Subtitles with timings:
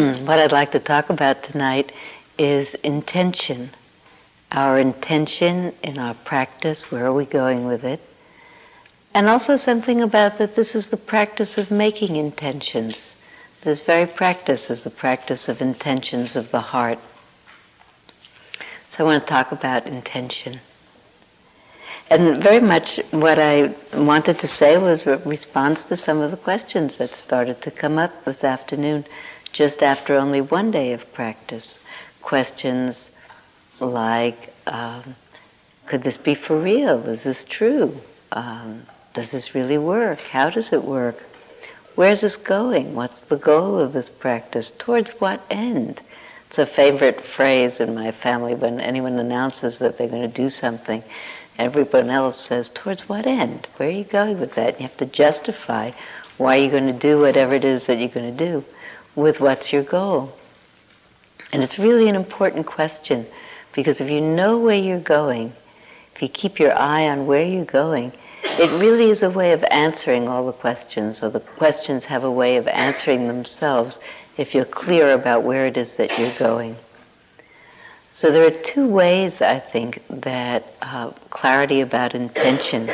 [0.24, 1.92] what I'd like to talk about tonight
[2.38, 3.70] is intention.
[4.50, 8.00] Our intention in our practice, where are we going with it?
[9.12, 13.14] And also something about that this is the practice of making intentions.
[13.62, 16.98] This very practice is the practice of intentions of the heart.
[18.90, 20.60] So I want to talk about intention.
[22.08, 26.36] And very much what I wanted to say was a response to some of the
[26.38, 29.04] questions that started to come up this afternoon,
[29.52, 31.82] just after only one day of practice.
[32.22, 33.10] Questions
[33.80, 35.16] like, um,
[35.86, 37.06] could this be for real?
[37.08, 38.00] Is this true?
[38.32, 38.82] Um,
[39.14, 40.20] does this really work?
[40.20, 41.22] How does it work?
[41.96, 42.94] Where's this going?
[42.94, 44.70] What's the goal of this practice?
[44.70, 46.00] Towards what end?
[46.48, 50.48] It's a favorite phrase in my family when anyone announces that they're going to do
[50.48, 51.02] something.
[51.58, 53.66] Everyone else says, towards what end?
[53.76, 54.80] Where are you going with that?
[54.80, 55.92] You have to justify
[56.38, 58.64] why you're going to do whatever it is that you're going to do
[59.14, 60.36] with what's your goal.
[61.52, 63.26] And it's really an important question
[63.72, 65.52] because if you know where you're going,
[66.14, 69.64] if you keep your eye on where you're going, it really is a way of
[69.70, 74.00] answering all the questions, or the questions have a way of answering themselves
[74.36, 76.76] if you're clear about where it is that you're going.
[78.12, 82.90] So there are two ways, I think, that uh, clarity about intention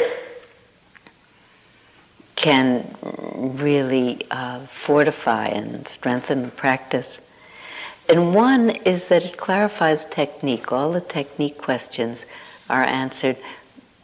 [2.37, 7.23] can really uh, fortify and strengthen the practice.
[8.09, 10.71] And one is that it clarifies technique.
[10.71, 12.25] All the technique questions
[12.71, 13.37] are answered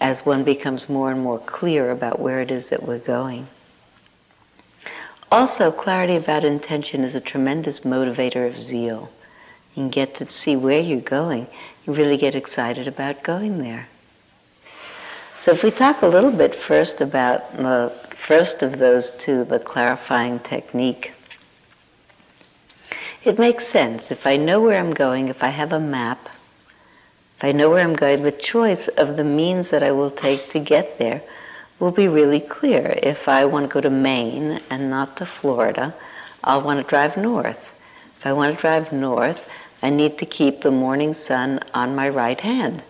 [0.00, 3.46] as one becomes more and more clear about where it is that we're going.
[5.30, 9.10] Also, clarity about intention is a tremendous motivator of zeal
[9.76, 11.46] and get to see where you're going,
[11.86, 13.88] you really get excited about going there.
[15.38, 19.58] So if we talk a little bit first about the first of those two, the
[19.58, 21.12] clarifying technique,
[23.24, 24.10] it makes sense.
[24.10, 26.28] If I know where I'm going, if I have a map,
[27.36, 30.48] if I know where I'm going, the choice of the means that I will take
[30.50, 31.22] to get there
[31.80, 32.96] will be really clear.
[33.02, 35.92] If I want to go to Maine and not to Florida,
[36.44, 37.58] I'll want to drive north.
[38.20, 39.40] If I want to drive north,
[39.82, 42.84] I need to keep the morning sun on my right hand.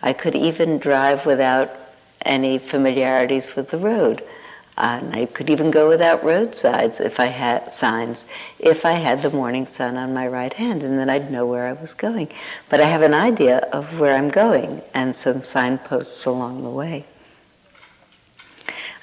[0.00, 1.74] I could even drive without
[2.22, 4.22] any familiarities with the road.
[4.78, 8.26] And I could even go without roadsides if I had signs,
[8.58, 11.66] if I had the morning sun on my right hand, and then I'd know where
[11.66, 12.28] I was going.
[12.68, 17.06] But I have an idea of where I'm going and some signposts along the way.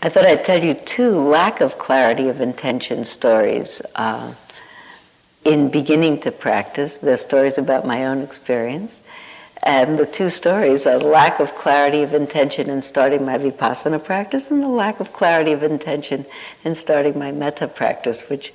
[0.01, 3.81] I thought I'd tell you two lack of clarity of intention stories.
[3.95, 4.33] Uh,
[5.45, 9.01] in beginning to practice, the stories about my own experience.
[9.65, 14.51] And the two stories are lack of clarity of intention in starting my vipassana practice
[14.51, 16.25] and the lack of clarity of intention
[16.65, 18.53] in starting my metta practice, which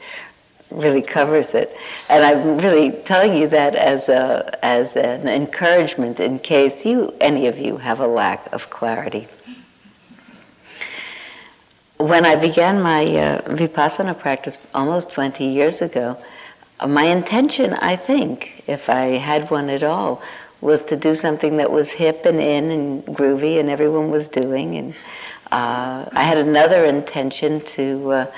[0.70, 1.74] really covers it.
[2.10, 7.46] And I'm really telling you that as, a, as an encouragement in case you, any
[7.46, 9.28] of you, have a lack of clarity.
[11.96, 16.18] When I began my uh, vipassana practice almost 20 years ago,
[16.86, 20.22] my intention, I think, if I had one at all,
[20.60, 24.76] was to do something that was hip and in and groovy and everyone was doing.
[24.76, 24.94] And
[25.52, 28.32] uh, I had another intention to uh,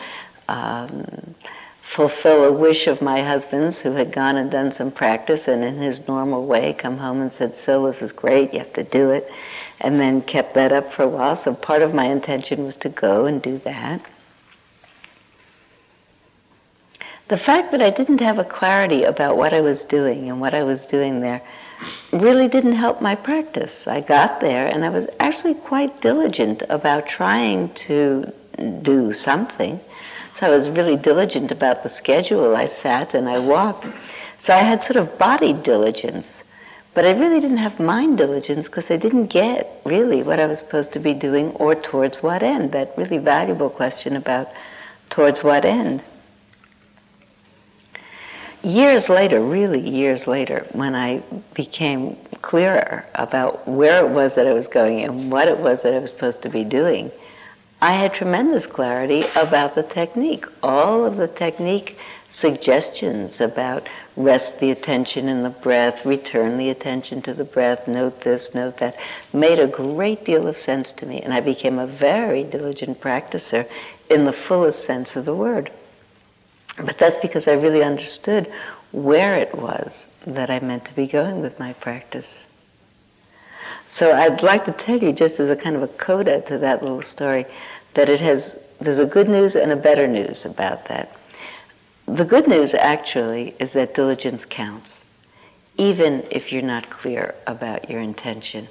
[0.49, 1.35] um,
[1.83, 5.77] fulfill a wish of my husband's who had gone and done some practice and in
[5.77, 9.11] his normal way come home and said, Sil, this is great, you have to do
[9.11, 9.31] it.
[9.81, 11.37] And then kept that up for a while.
[11.37, 14.03] So part of my intention was to go and do that.
[17.31, 20.53] the fact that I didn't have a clarity about what I was doing and what
[20.53, 21.41] I was doing there
[22.13, 23.87] really didn't help my practice.
[23.87, 28.33] I got there and I was actually quite diligent about trying to
[28.83, 29.81] do something.
[30.37, 32.57] So I was really diligent about the schedule.
[32.57, 33.87] I sat and I walked.
[34.39, 36.43] So I had sort of body diligence,
[36.95, 40.59] but I really didn't have mind diligence because I didn't get really what I was
[40.59, 42.73] supposed to be doing or towards what end.
[42.73, 44.49] That really valuable question about
[45.11, 46.03] towards what end
[48.63, 51.23] years later, really years later, when I
[51.55, 55.95] became clearer about where it was that I was going and what it was that
[55.95, 57.11] I was supposed to be doing,
[57.83, 60.45] I had tremendous clarity about the technique.
[60.63, 61.97] All of the technique
[62.29, 68.21] suggestions about rest the attention in the breath, return the attention to the breath, note
[68.21, 68.99] this, note that,
[69.33, 71.21] made a great deal of sense to me.
[71.23, 73.69] And I became a very diligent practicer
[74.11, 75.73] in the fullest sense of the word.
[76.85, 78.51] But that's because I really understood
[78.93, 82.45] where it was that I meant to be going with my practice.
[83.87, 86.83] So I'd like to tell you, just as a kind of a coda to that
[86.83, 87.45] little story,
[87.95, 91.15] that it has there's a good news and a better news about that.
[92.07, 95.05] The good news actually is that diligence counts,
[95.77, 98.69] even if you're not clear about your intention.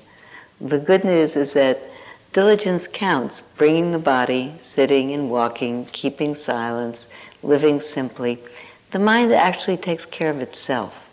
[0.59, 1.79] The good news is that
[2.33, 7.07] diligence counts, bringing the body, sitting and walking, keeping silence,
[7.43, 8.39] living simply.
[8.91, 11.05] The mind actually takes care of itself.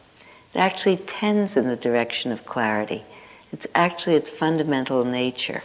[0.54, 3.04] It actually tends in the direction of clarity.
[3.52, 5.62] It's actually its fundamental nature.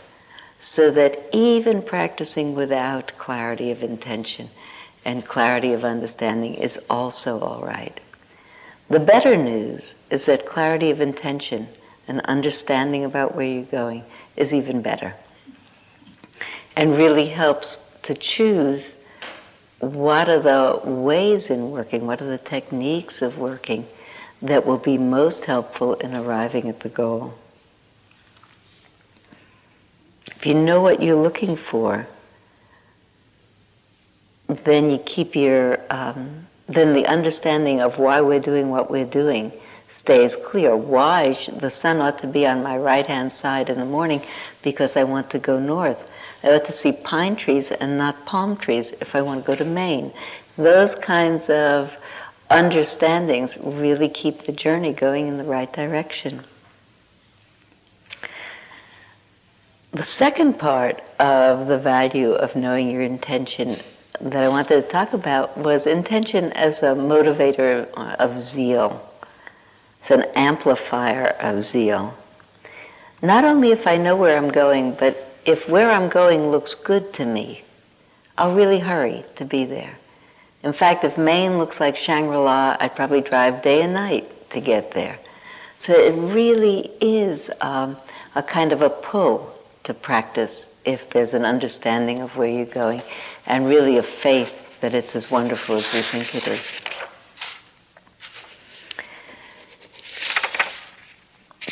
[0.60, 4.50] So that even practicing without clarity of intention
[5.04, 8.00] and clarity of understanding is also all right.
[8.90, 11.68] The better news is that clarity of intention
[12.08, 14.04] and understanding about where you're going
[14.36, 15.16] is even better
[16.76, 18.96] and really helps to choose
[19.82, 23.88] what are the ways in working, what are the techniques of working
[24.42, 27.34] that will be most helpful in arriving at the goal.
[30.36, 32.08] If you know what you're looking for,
[34.48, 39.52] then you keep your, um, then the understanding of why we're doing what we're doing
[39.92, 40.76] stays clear.
[40.76, 44.26] Why the sun ought to be on my right hand side in the morning
[44.64, 46.10] because I want to go north.
[46.44, 49.56] I ought to see pine trees and not palm trees if I want to go
[49.56, 50.12] to Maine.
[50.58, 51.96] Those kinds of
[52.50, 56.44] understandings really keep the journey going in the right direction.
[59.92, 63.82] The second part of the value of knowing your intention
[64.20, 69.10] that I wanted to talk about was intention as a motivator of zeal.
[70.02, 72.18] It's an amplifier of zeal.
[73.22, 77.14] Not only if I know where I'm going, but if where I'm going looks good
[77.14, 77.64] to me,
[78.38, 79.98] I'll really hurry to be there.
[80.64, 84.62] In fact, if Maine looks like Shangri La, I'd probably drive day and night to
[84.62, 85.18] get there.
[85.80, 87.98] So it really is um,
[88.36, 93.02] a kind of a pull to practice if there's an understanding of where you're going
[93.48, 96.78] and really a faith that it's as wonderful as we think it is.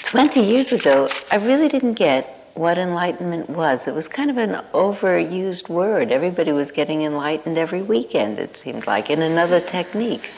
[0.04, 3.88] 20 years ago, I really didn't get what enlightenment was.
[3.88, 6.11] It was kind of an overused word.
[6.11, 10.29] Everybody was getting enlightened every weekend, it seemed like, in another technique.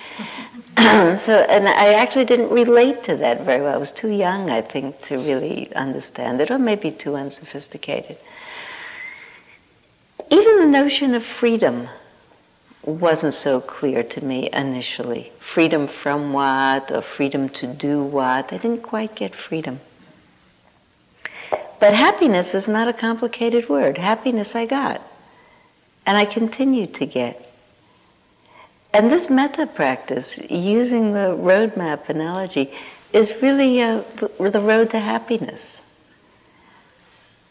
[0.77, 3.73] so, and I actually didn't relate to that very well.
[3.73, 8.17] I was too young, I think, to really understand it, or maybe too unsophisticated.
[10.29, 11.89] Even the notion of freedom
[12.83, 15.31] wasn't so clear to me initially.
[15.39, 18.53] Freedom from what, or freedom to do what.
[18.53, 19.79] I didn't quite get freedom.
[21.81, 23.97] But happiness is not a complicated word.
[23.97, 25.01] Happiness I got.
[26.05, 27.51] And I continue to get.
[28.93, 32.71] And this metta practice, using the roadmap analogy,
[33.11, 34.03] is really uh,
[34.37, 35.81] the road to happiness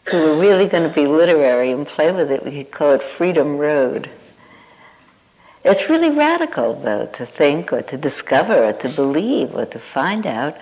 [0.07, 2.93] If we were really going to be literary and play with it, we could call
[2.93, 4.09] it Freedom Road.
[5.65, 10.25] It's really radical, though, to think or to discover or to believe or to find
[10.25, 10.55] out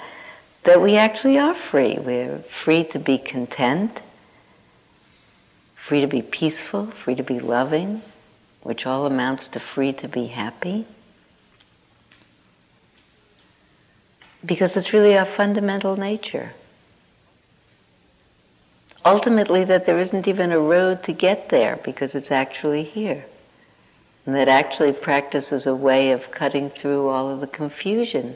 [0.63, 1.97] that we actually are free.
[1.97, 4.01] We're free to be content,
[5.75, 8.01] free to be peaceful, free to be loving,
[8.61, 10.85] which all amounts to free to be happy.
[14.45, 16.53] Because it's really our fundamental nature
[19.05, 23.25] ultimately that there isn't even a road to get there because it's actually here.
[24.25, 28.35] And that actually practice is a way of cutting through all of the confusion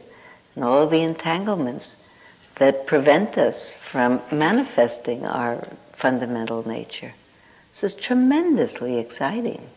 [0.55, 1.95] and all of the entanglements
[2.63, 5.67] that prevent us from manifesting our
[5.97, 7.13] fundamental nature.
[7.73, 9.67] This is tremendously exciting.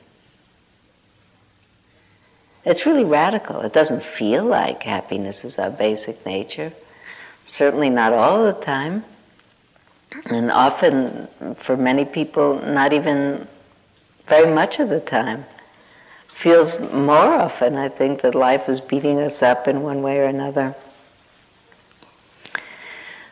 [2.64, 3.62] It's really radical.
[3.62, 6.72] It doesn't feel like happiness is our basic nature.
[7.44, 9.04] Certainly not all the time.
[10.30, 11.26] And often,
[11.58, 13.48] for many people, not even
[14.28, 15.44] very much of the time.
[16.28, 20.26] Feels more often, I think, that life is beating us up in one way or
[20.26, 20.76] another.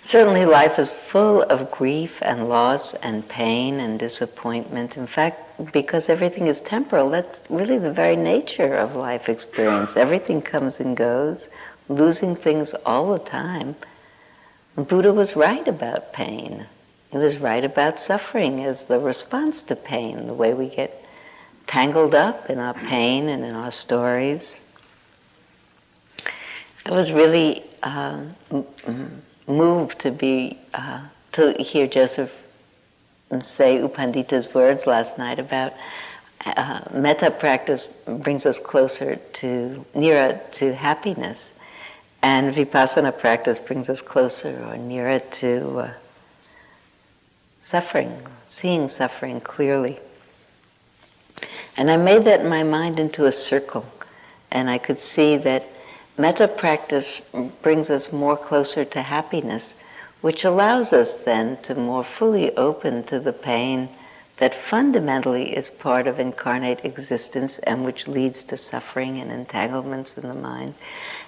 [0.05, 4.99] Certainly, life is full of grief and loss and pain and disappointment.
[4.99, 9.97] In fact, because everything is temporal, that's really the very nature of life experience.
[9.97, 11.49] Everything comes and goes,
[11.89, 13.77] losing things all the time.
[14.77, 16.67] Buddha was right about pain.
[17.11, 21.03] He was right about suffering as the response to pain, the way we get
[21.67, 24.59] tangled up in our pain and in our stories.
[26.85, 28.21] I was really uh,
[29.47, 31.01] moved to be uh,
[31.33, 32.33] to hear Joseph
[33.43, 35.73] say U Pandita's words last night about
[36.47, 41.51] uh, metta practice brings us closer to nearer to happiness.
[42.23, 45.91] And vipassana practice brings us closer or nearer to uh,
[47.61, 49.99] suffering, seeing suffering clearly.
[51.77, 53.85] And I made that in my mind into a circle.
[54.51, 55.67] And I could see that
[56.17, 57.21] metta practice
[57.63, 59.75] brings us more closer to happiness,
[60.21, 63.89] which allows us then to more fully open to the pain
[64.37, 70.27] that fundamentally is part of incarnate existence and which leads to suffering and entanglements in
[70.27, 70.75] the mind.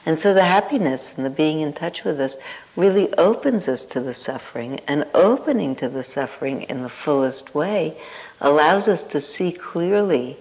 [0.05, 2.37] And so the happiness and the being in touch with us
[2.75, 7.97] really opens us to the suffering, and opening to the suffering in the fullest way
[8.41, 10.37] allows us to see clearly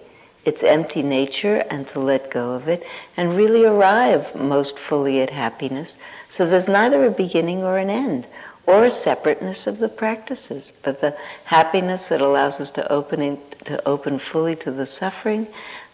[0.46, 2.82] its empty nature and to let go of it
[3.16, 5.96] and really arrive most fully at happiness.
[6.30, 8.28] So there's neither a beginning or an end
[8.64, 13.38] or a separateness of the practices, but the happiness that allows us to open in,
[13.64, 15.46] to open fully to the suffering,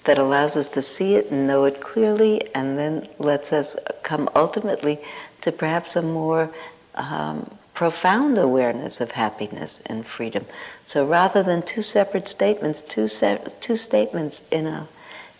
[0.05, 4.29] that allows us to see it and know it clearly, and then lets us come
[4.35, 4.99] ultimately
[5.43, 6.51] to perhaps a more
[6.95, 7.51] um,
[7.83, 10.47] profound awareness of happiness and freedom.
[10.87, 14.87] So rather than two separate statements, two, se- two statements in a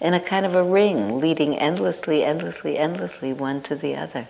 [0.01, 4.27] in a kind of a ring leading endlessly, endlessly, endlessly one to the other.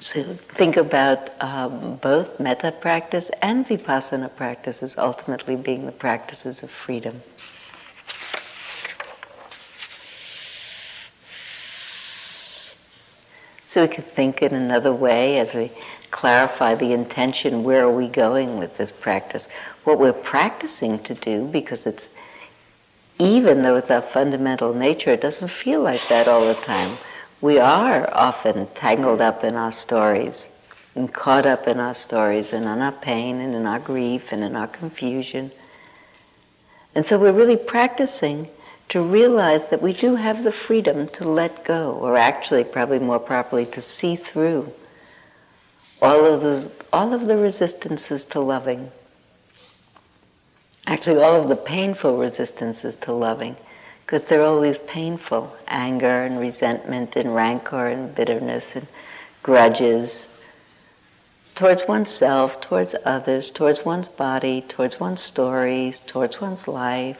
[0.00, 0.22] So
[0.56, 6.70] think about um, both metta practice and vipassana practice as ultimately being the practices of
[6.70, 7.20] freedom.
[13.74, 15.72] So we could think in another way as we
[16.12, 19.48] clarify the intention where are we going with this practice?
[19.82, 22.06] What we're practicing to do, because it's
[23.18, 26.98] even though it's our fundamental nature, it doesn't feel like that all the time
[27.40, 30.46] we are often tangled up in our stories
[30.94, 34.44] and caught up in our stories and in our pain and in our grief and
[34.44, 35.50] in our confusion.
[36.94, 38.48] And so we're really practicing
[38.90, 43.18] to realize that we do have the freedom to let go, or actually, probably more
[43.18, 44.72] properly, to see through
[46.02, 48.90] all of those, all of the resistances to loving.
[50.86, 53.56] Actually, all of the painful resistances to loving
[54.04, 58.86] because they're always painful anger and resentment and rancor and bitterness and
[59.42, 60.28] grudges
[61.54, 67.18] towards oneself, towards others, towards one's body, towards one's stories, towards one's life.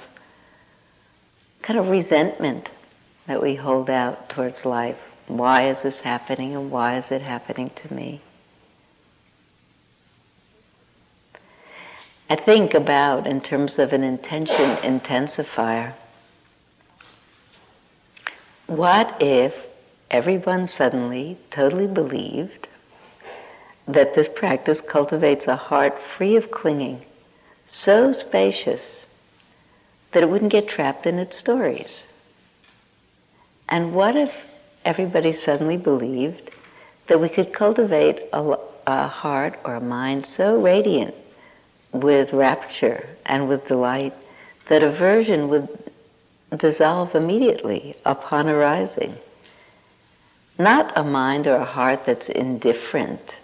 [1.65, 2.69] Kind of resentment
[3.27, 4.99] that we hold out towards life.
[5.29, 8.21] Why is this happening and why is it happening to me?
[12.29, 15.95] I think about, in terms of an intention intensifier,
[18.67, 19.57] what if
[20.11, 22.69] everyone suddenly totally believed
[23.89, 27.07] that this practice cultivates a heart free of clinging,
[27.67, 29.07] so spacious
[30.15, 32.07] that it wouldn't get trapped in its stories?
[33.69, 34.33] And what if
[34.85, 36.51] everybody suddenly believed
[37.07, 38.57] that we could cultivate a,
[38.87, 41.15] a heart or a mind so radiant
[41.93, 44.15] with rapture and with delight
[44.69, 45.69] that aversion would
[46.57, 49.17] dissolve immediately upon arising.
[50.59, 53.37] Not a mind or a heart that's indifferent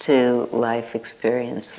[0.00, 1.74] to life experience,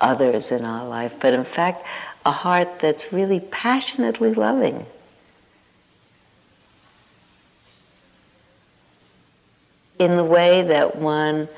[0.00, 1.86] others in our life, but in fact,
[2.28, 4.84] a heart that's really passionately loving.
[9.98, 11.48] In the way that one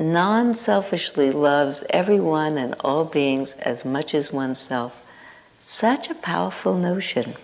[0.00, 4.92] non selfishly loves everyone and all beings as much as oneself
[5.60, 7.36] such a powerful notion.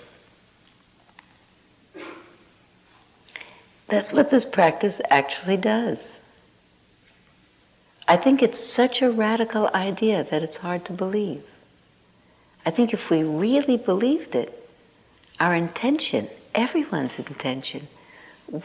[3.86, 6.16] That's what this practice actually does.
[8.08, 11.44] I think it's such a radical idea that it's hard to believe.
[12.66, 14.54] I think if we really believed it,
[15.40, 17.88] our intention, everyone's intention,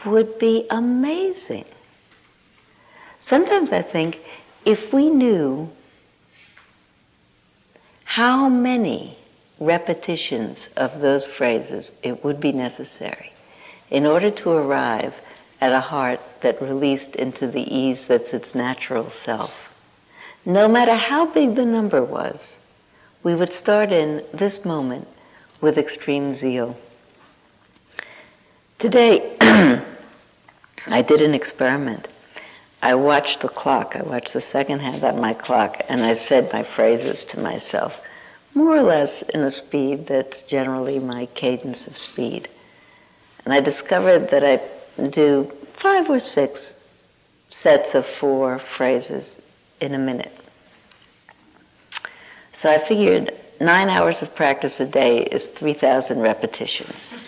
[0.04, 1.64] would be amazing.
[3.20, 4.18] Sometimes I think
[4.64, 5.70] if we knew
[8.04, 9.16] how many
[9.60, 13.32] repetitions of those phrases it would be necessary
[13.90, 15.14] in order to arrive
[15.60, 19.52] at a heart that released into the ease that's its natural self.
[20.44, 22.58] No matter how big the number was,
[23.24, 25.08] we would start in this moment
[25.62, 26.76] with extreme zeal.
[28.78, 29.36] Today,
[30.86, 32.06] I did an experiment.
[32.82, 36.52] I watched the clock, I watched the second hand on my clock, and I said
[36.52, 38.00] my phrases to myself
[38.54, 42.48] more or less in a speed that's generally my cadence of speed.
[43.44, 44.60] And I discovered that I
[45.08, 46.76] do five or six
[47.50, 49.40] sets of four phrases
[49.80, 50.43] in a minute.
[52.54, 57.18] So I figured nine hours of practice a day is 3,000 repetitions.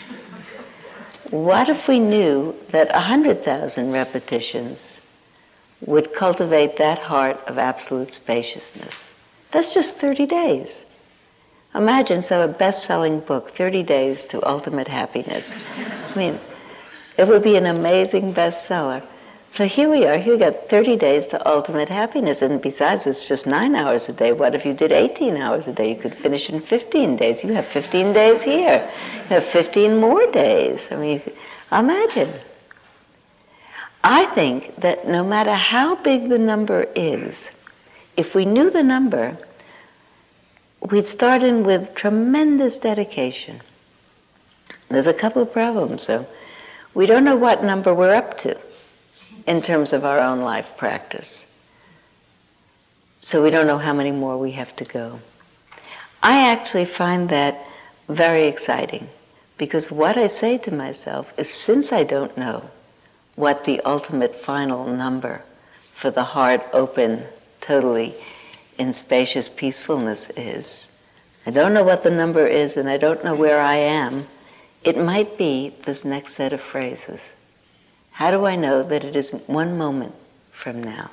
[1.31, 5.01] what if we knew that 100,000 repetitions
[5.81, 9.13] would cultivate that heart of absolute spaciousness?
[9.51, 10.87] That's just 30 days.
[11.75, 15.55] Imagine so a best-selling book, 30 Days to Ultimate Happiness.
[15.77, 16.41] I mean,
[17.19, 19.03] it would be an amazing bestseller.
[19.57, 20.19] So here we are.
[20.19, 24.13] Here we got 30 days to ultimate happiness, and besides, it's just nine hours a
[24.13, 24.33] day.
[24.33, 25.95] What if you did 18 hours a day?
[25.95, 27.43] You could finish in 15 days.
[27.43, 28.87] You have 15 days here.
[29.15, 30.87] You have 15 more days.
[30.91, 31.23] I mean,
[31.73, 32.35] imagine.
[34.05, 37.51] I think that no matter how big the number is,
[38.19, 39.39] if we knew the number,
[40.91, 43.63] we'd start in with tremendous dedication.
[44.91, 46.27] There's a couple of problems, though.
[46.93, 48.66] We don't know what number we're up to
[49.47, 51.47] in terms of our own life practice.
[53.21, 55.21] So we don't know how many more we have to go.
[56.23, 57.61] I actually find that
[58.09, 59.09] very exciting
[59.59, 62.71] because what I say to myself is since I don't know
[63.37, 65.43] what the ultimate final number
[65.95, 67.25] for the heart open
[67.61, 68.15] totally
[68.79, 70.89] in spacious peacefulness is,
[71.47, 74.27] I don't know what the number is and I don't know where I am,
[74.85, 77.31] it might be this next set of phrases.
[78.17, 80.15] How do I know that it isn't one moment
[80.51, 81.11] from now?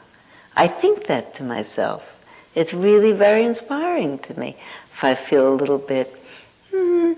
[0.55, 2.01] I think that to myself.
[2.55, 4.55] It's really very inspiring to me.
[4.95, 6.15] If I feel a little bit
[6.71, 7.11] hmm,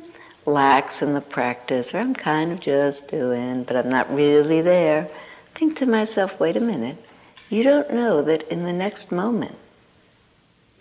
[0.47, 5.07] lax in the practice, or I'm kind of just doing, but I'm not really there,
[5.07, 6.97] I think to myself, wait a minute,
[7.51, 9.55] you don't know that in the next moment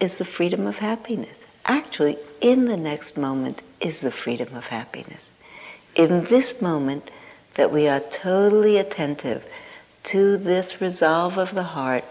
[0.01, 1.45] is the freedom of happiness.
[1.67, 5.35] Actually, in the next moment is the freedom of happiness.
[5.95, 7.11] In this moment,
[7.55, 9.45] that we are totally attentive
[10.05, 12.05] to this resolve of the heart,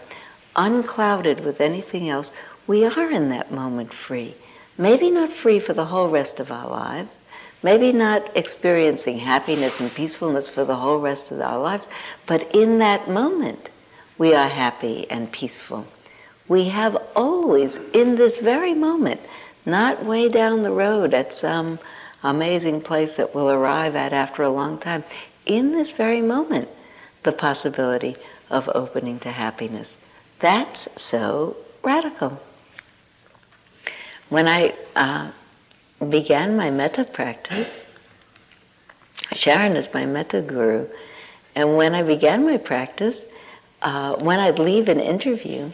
[0.56, 2.32] unclouded with anything else,
[2.66, 4.34] we are in that moment free.
[4.78, 7.22] Maybe not free for the whole rest of our lives,
[7.62, 11.88] maybe not experiencing happiness and peacefulness for the whole rest of our lives,
[12.26, 13.68] but in that moment,
[14.18, 15.86] we are happy and peaceful.
[16.48, 19.20] We have always, in this very moment,
[19.66, 21.78] not way down the road at some
[22.22, 25.04] amazing place that we'll arrive at after a long time
[25.46, 26.68] in this very moment
[27.22, 28.16] the possibility
[28.50, 29.96] of opening to happiness.
[30.40, 32.40] That's so radical.
[34.28, 35.30] When I uh,
[36.08, 37.82] began my metta practice,
[39.32, 40.86] Sharon is my metta guru,
[41.54, 43.26] and when I began my practice,
[43.82, 45.70] uh, when I'd leave an interview,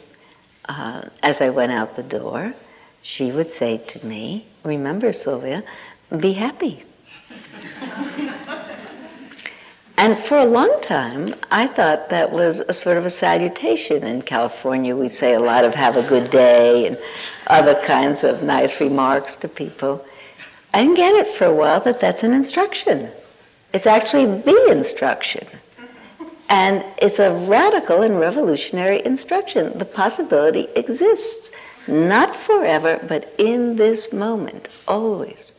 [0.68, 2.54] uh, as I went out the door,
[3.02, 5.62] she would say to me, Remember, Sylvia,
[6.18, 6.84] be happy.
[10.00, 14.02] And for a long time, I thought that was a sort of a salutation.
[14.02, 16.96] In California, we say a lot of have a good day and
[17.48, 20.02] other kinds of nice remarks to people.
[20.72, 23.10] I didn't get it for a while that that's an instruction.
[23.74, 25.46] It's actually the instruction.
[26.48, 29.78] And it's a radical and revolutionary instruction.
[29.78, 31.50] The possibility exists,
[31.86, 35.52] not forever, but in this moment, always.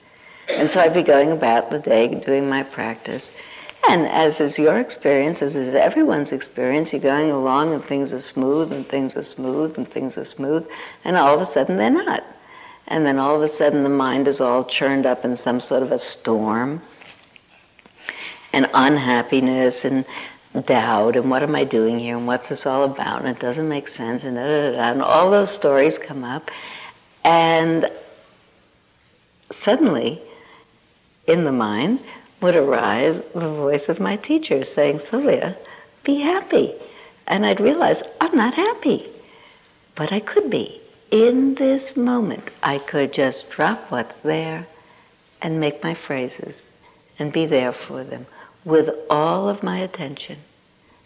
[0.50, 3.30] And so I'd be going about the day doing my practice
[3.90, 8.22] and as is your experience, as is everyone's experience, you're going along and things are
[8.22, 10.68] smooth and things are smooth and things are smooth,
[11.04, 12.24] and all of a sudden they're not.
[12.88, 15.84] And then all of a sudden the mind is all churned up in some sort
[15.84, 16.82] of a storm
[18.54, 20.06] and unhappiness and
[20.66, 23.70] doubt and what am I doing here and what's this all about and it doesn't
[23.70, 26.52] make sense and da, da, da, and all those stories come up
[27.24, 27.90] and
[29.52, 30.22] suddenly
[31.28, 32.02] in the mind
[32.42, 35.56] would arise the voice of my teacher saying, Sylvia,
[36.04, 36.74] be happy.
[37.28, 39.08] And I'd realize I'm not happy,
[39.96, 40.82] but I could be.
[41.12, 44.66] In this moment, I could just drop what's there
[45.42, 46.70] and make my phrases
[47.20, 48.26] and be there for them
[48.66, 50.38] with all of my attention.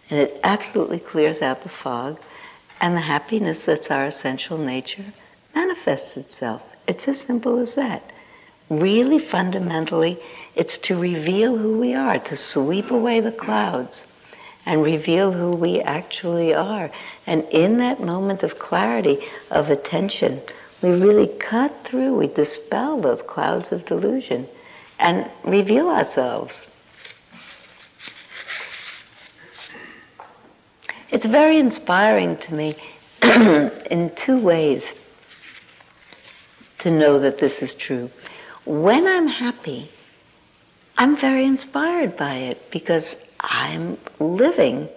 [0.09, 2.19] And it absolutely clears out the fog,
[2.79, 5.05] and the happiness that's our essential nature
[5.55, 6.61] manifests itself.
[6.87, 8.03] It's as simple as that.
[8.69, 10.19] Really fundamentally,
[10.55, 14.05] it's to reveal who we are, to sweep away the clouds
[14.65, 16.89] and reveal who we actually are.
[17.27, 20.41] And in that moment of clarity, of attention,
[20.81, 24.47] we really cut through, we dispel those clouds of delusion
[24.97, 26.65] and reveal ourselves.
[31.11, 32.75] It's very inspiring to me
[33.21, 34.93] in two ways
[36.79, 38.09] to know that this is true.
[38.65, 39.91] When I'm happy,
[40.97, 44.87] I'm very inspired by it because I'm living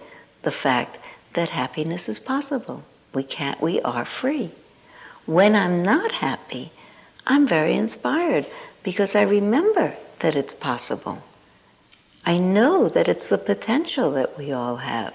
[0.43, 0.97] the fact
[1.33, 2.83] that happiness is possible.
[3.13, 4.51] We can't, we are free.
[5.25, 6.71] When I'm not happy,
[7.27, 8.47] I'm very inspired
[8.81, 11.21] because I remember that it's possible.
[12.25, 15.13] I know that it's the potential that we all have.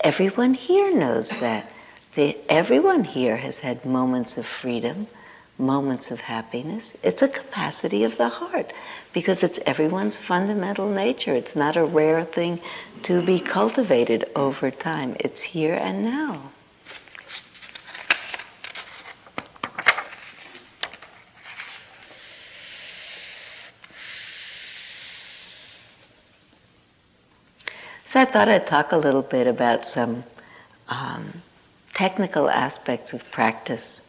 [0.00, 1.70] Everyone here knows that.
[2.14, 5.06] The, everyone here has had moments of freedom,
[5.56, 6.92] moments of happiness.
[7.02, 8.72] It's a capacity of the heart
[9.12, 11.34] because it's everyone's fundamental nature.
[11.34, 12.60] It's not a rare thing
[13.02, 15.16] to be cultivated over time.
[15.20, 16.50] It's here and now.
[28.12, 30.24] So I thought I'd talk a little bit about some
[30.88, 31.42] um,
[31.94, 34.02] technical aspects of practice,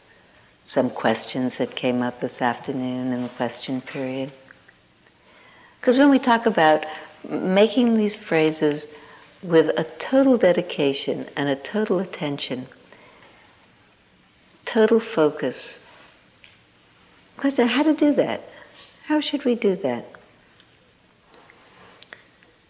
[0.66, 4.34] some questions that came up this afternoon in the question period.
[5.84, 6.86] Because when we talk about
[7.28, 8.88] making these phrases
[9.42, 12.68] with a total dedication and a total attention,
[14.64, 15.80] total focus,
[17.36, 18.46] question how to do that?
[19.08, 20.06] How should we do that?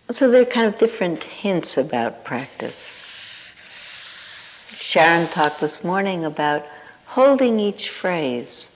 [0.10, 2.91] So there are kind of different hints about practice.
[4.76, 6.65] Sharon talked this morning about
[7.06, 8.71] holding each phrase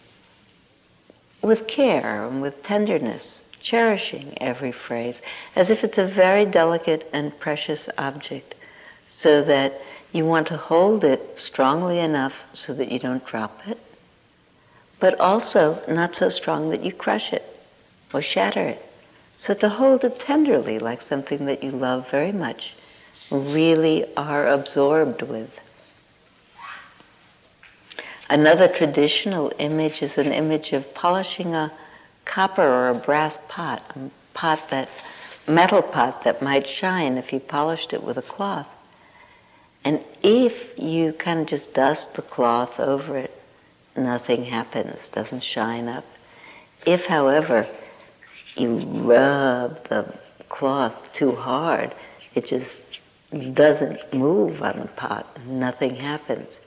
[1.41, 5.21] with care and with tenderness, cherishing every phrase
[5.55, 8.55] as if it's a very delicate and precious object,
[9.07, 13.77] so that you want to hold it strongly enough so that you don't drop it,
[14.99, 17.43] but also not so strong that you crush it
[18.13, 18.83] or shatter it.
[19.35, 22.73] So to hold it tenderly, like something that you love very much,
[23.29, 25.51] really are absorbed with.
[28.29, 31.71] Another traditional image is an image of polishing a
[32.27, 34.89] copper or a brass pot, a pot that
[35.47, 38.67] metal pot that might shine if you polished it with a cloth.
[39.83, 43.41] And if you kind of just dust the cloth over it,
[43.95, 46.05] nothing happens, doesn't shine up.
[46.85, 47.67] If, however,
[48.55, 50.13] you rub the
[50.49, 51.93] cloth too hard,
[52.35, 52.79] it just
[53.53, 55.25] doesn't move on the pot.
[55.47, 56.57] Nothing happens.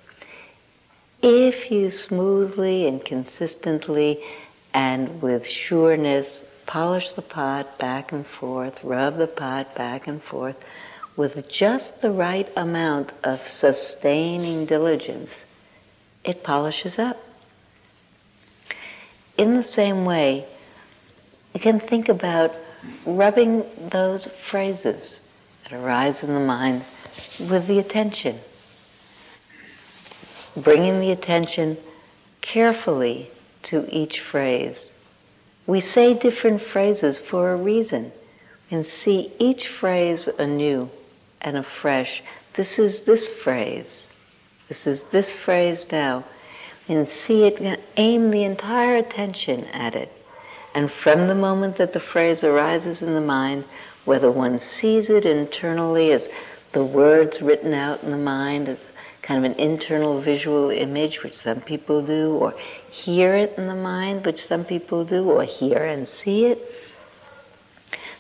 [1.23, 4.25] If you smoothly and consistently
[4.73, 10.57] and with sureness polish the pot back and forth, rub the pot back and forth
[11.17, 15.43] with just the right amount of sustaining diligence,
[16.25, 17.19] it polishes up.
[19.37, 20.47] In the same way,
[21.53, 22.55] you can think about
[23.05, 25.23] rubbing those phrases
[25.65, 26.85] that arise in the mind
[27.41, 28.39] with the attention.
[30.57, 31.77] Bringing the attention
[32.41, 33.31] carefully
[33.65, 34.91] to each phrase.
[35.67, 38.13] We say different phrases for a reason
[38.71, 40.91] and see each phrase anew
[41.41, 42.23] and afresh.
[42.55, 44.09] This is this phrase.
[44.69, 46.25] This is this phrase now.
[46.89, 50.11] And see it, aim the entire attention at it.
[50.75, 53.65] And from the moment that the phrase arises in the mind,
[54.05, 56.29] whether one sees it internally as
[56.73, 58.79] the words written out in the mind as
[59.31, 62.53] kind of an internal visual image, which some people do, or
[62.91, 66.75] hear it in the mind, which some people do, or hear and see it,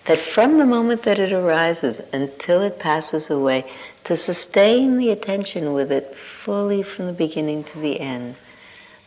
[0.07, 3.69] that from the moment that it arises until it passes away,
[4.05, 8.37] to sustain the attention with it fully from the beginning to the end.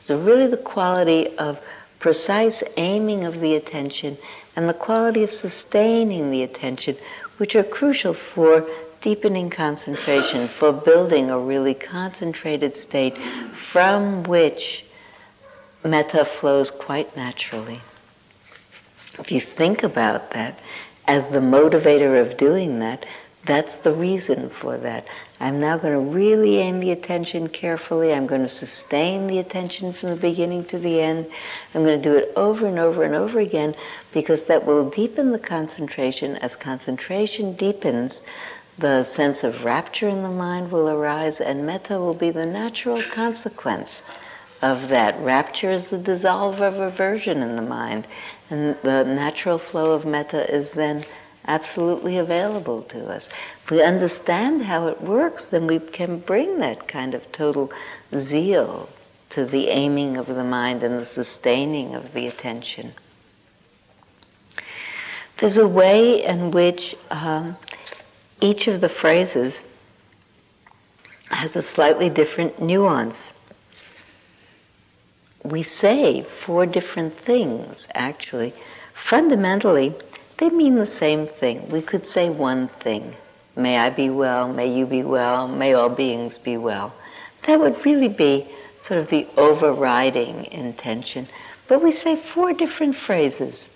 [0.01, 1.57] So, really, the quality of
[1.99, 4.17] precise aiming of the attention
[4.57, 6.97] and the quality of sustaining the attention,
[7.37, 8.67] which are crucial for
[9.03, 13.15] deepening concentration, for building a really concentrated state
[13.53, 14.85] from which
[15.83, 17.81] metta flows quite naturally.
[19.19, 20.57] If you think about that
[21.05, 23.05] as the motivator of doing that,
[23.45, 25.05] that's the reason for that.
[25.41, 28.13] I'm now going to really aim the attention carefully.
[28.13, 31.29] I'm going to sustain the attention from the beginning to the end.
[31.75, 33.75] I'm going to do it over and over and over again
[34.13, 36.37] because that will deepen the concentration.
[36.37, 38.21] As concentration deepens,
[38.77, 43.01] the sense of rapture in the mind will arise, and metta will be the natural
[43.03, 44.01] consequence
[44.61, 45.19] of that.
[45.19, 48.07] Rapture is the dissolve of aversion in the mind,
[48.49, 51.05] and the natural flow of metta is then
[51.45, 53.27] absolutely available to us.
[53.63, 57.71] If we understand how it works, then we can bring that kind of total
[58.17, 58.89] zeal
[59.31, 62.93] to the aiming of the mind and the sustaining of the attention.
[65.39, 67.57] There's a way in which um,
[68.43, 69.61] each of the phrases
[71.29, 73.31] has a slightly different nuance.
[75.43, 78.53] We say four different things, actually.
[78.93, 79.95] Fundamentally,
[80.37, 81.69] they mean the same thing.
[81.69, 83.15] We could say one thing
[83.55, 86.91] May I be well, may you be well, may all beings be well.
[87.43, 88.47] That would really be
[88.81, 91.27] sort of the overriding intention.
[91.67, 93.69] But we say four different phrases.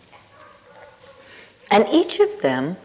[1.69, 2.75] And each of them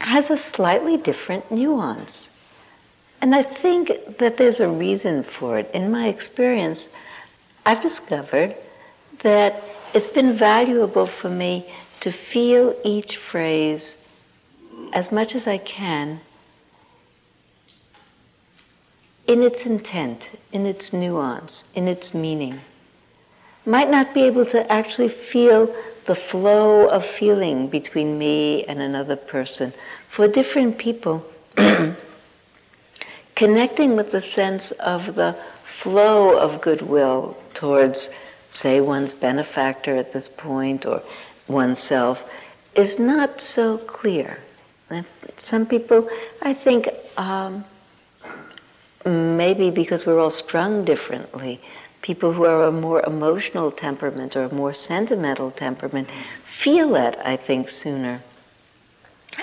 [0.00, 2.30] has a slightly different nuance.
[3.20, 5.70] And I think that there's a reason for it.
[5.74, 6.88] In my experience,
[7.66, 8.54] I've discovered
[9.22, 13.96] that it's been valuable for me to feel each phrase
[14.92, 16.20] as much as I can
[19.26, 22.60] in its intent, in its nuance, in its meaning.
[23.66, 25.74] Might not be able to actually feel
[26.08, 29.74] the flow of feeling between me and another person.
[30.10, 31.22] For different people,
[33.36, 35.36] connecting with the sense of the
[35.78, 38.08] flow of goodwill towards,
[38.50, 41.02] say, one's benefactor at this point or
[41.46, 42.22] oneself
[42.74, 44.38] is not so clear.
[45.36, 46.08] Some people,
[46.40, 47.66] I think, um,
[49.04, 51.60] maybe because we're all strung differently,
[52.02, 56.08] people who are a more emotional temperament or a more sentimental temperament
[56.44, 58.22] feel that, I think, sooner.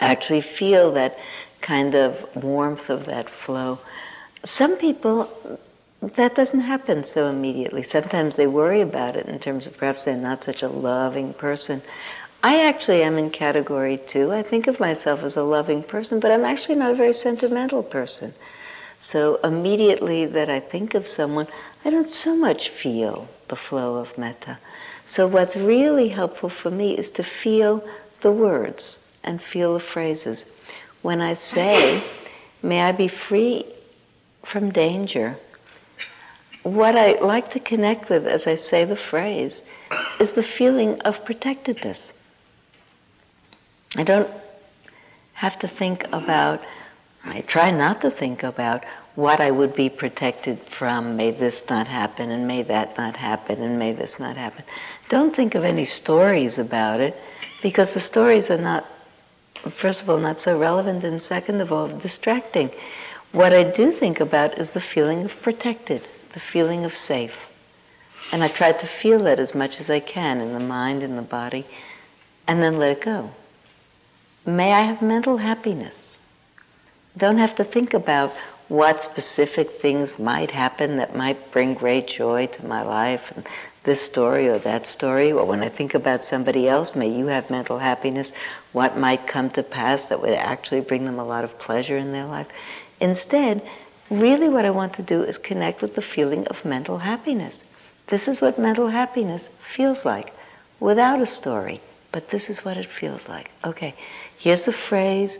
[0.01, 1.17] Actually, feel that
[1.61, 3.79] kind of warmth of that flow.
[4.43, 5.29] Some people,
[6.01, 7.83] that doesn't happen so immediately.
[7.83, 11.81] Sometimes they worry about it in terms of perhaps they're not such a loving person.
[12.43, 14.31] I actually am in category two.
[14.31, 17.81] I think of myself as a loving person, but I'm actually not a very sentimental
[17.81, 18.35] person.
[19.05, 21.47] So immediately that I think of someone,
[21.85, 24.57] I don't so much feel the flow of metta.
[25.05, 27.87] So what's really helpful for me is to feel
[28.21, 30.43] the words and feel the phrases.
[31.03, 32.03] When I say,
[32.63, 33.67] may I be free
[34.43, 35.37] from danger,
[36.63, 39.61] what I like to connect with as I say the phrase
[40.19, 42.11] is the feeling of protectedness.
[43.95, 44.31] I don't
[45.33, 46.63] have to think about,
[47.25, 48.83] I try not to think about
[49.15, 51.15] what I would be protected from.
[51.15, 54.63] May this not happen, and may that not happen, and may this not happen.
[55.09, 57.19] Don't think of any stories about it,
[57.61, 58.85] because the stories are not,
[59.71, 62.69] first of all, not so relevant, and second of all, distracting.
[63.31, 66.03] What I do think about is the feeling of protected
[66.35, 67.33] the feeling of safe.
[68.31, 71.15] And I try to feel that as much as I can in the mind, in
[71.15, 71.65] the body,
[72.45, 73.31] and then let it go.
[74.45, 76.04] May I have mental happiness.
[77.17, 78.33] Don't have to think about
[78.67, 83.45] what specific things might happen that might bring great joy to my life, and
[83.83, 87.49] this story or that story, or when I think about somebody else, may you have
[87.49, 88.33] mental happiness,
[88.71, 92.11] what might come to pass that would actually bring them a lot of pleasure in
[92.11, 92.47] their life.
[92.99, 93.61] Instead,
[94.09, 97.63] Really, what I want to do is connect with the feeling of mental happiness.
[98.07, 100.31] This is what mental happiness feels like
[100.79, 103.49] without a story, but this is what it feels like.
[103.63, 103.95] Okay,
[104.37, 105.39] here's the phrase.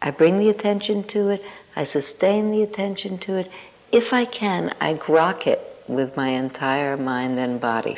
[0.00, 3.50] I bring the attention to it, I sustain the attention to it.
[3.90, 7.96] If I can, I grok it with my entire mind and body.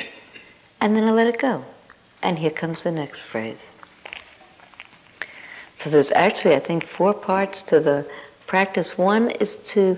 [0.79, 1.65] And then I let it go.
[2.21, 3.57] And here comes the next phrase.
[5.75, 8.05] So there's actually, I think, four parts to the
[8.45, 8.97] practice.
[8.97, 9.97] One is to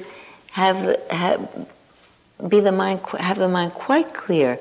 [0.52, 1.68] have, have
[2.48, 4.60] be the mind have the mind quite clear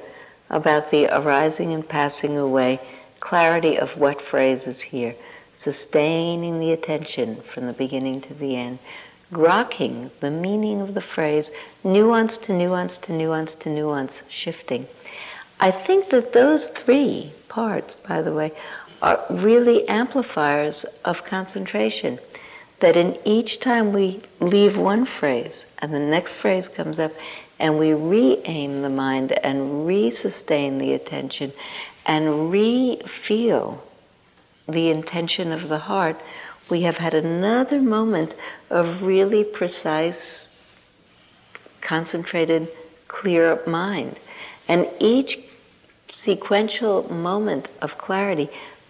[0.51, 2.81] about the arising and passing away,
[3.21, 5.15] clarity of what phrase is here,
[5.63, 8.79] sustaining the attention from the beginning to the end,
[9.33, 11.53] grokking the meaning of the phrase,
[11.85, 14.87] nuance to nuance to nuance to nuance, shifting.
[15.61, 18.53] I think that those three parts, by the way,
[19.03, 22.19] are really amplifiers of concentration
[22.81, 27.13] that in each time we leave one phrase and the next phrase comes up
[27.61, 31.53] and we re-aim the mind and re-sustain the attention
[32.07, 33.81] and re-feel
[34.73, 36.21] the intention of the heart,
[36.69, 38.35] we have had another moment
[38.71, 40.49] of really precise,
[41.81, 42.69] concentrated,
[43.09, 44.19] clear mind.
[44.69, 45.39] And each
[46.11, 48.49] sequential moment of clarity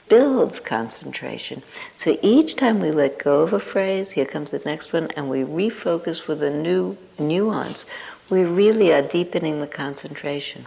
[0.09, 1.62] builds concentration.
[1.97, 5.31] So each time we let go of a phrase, here comes the next one, and
[5.31, 7.87] we refocus with a new nuance,
[8.29, 10.66] we really are deepening the concentration.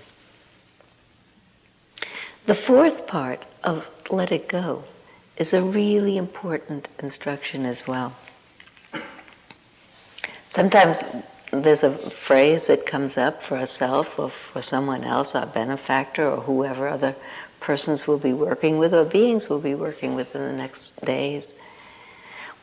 [2.46, 4.84] The fourth part of let it go
[5.38, 8.14] is a really important instruction as well.
[10.48, 11.04] Sometimes
[11.52, 16.42] there's a phrase that comes up for ourselves or for someone else, our benefactor or
[16.42, 17.16] whoever other
[17.60, 21.52] persons will be working with or beings will be working with in the next days,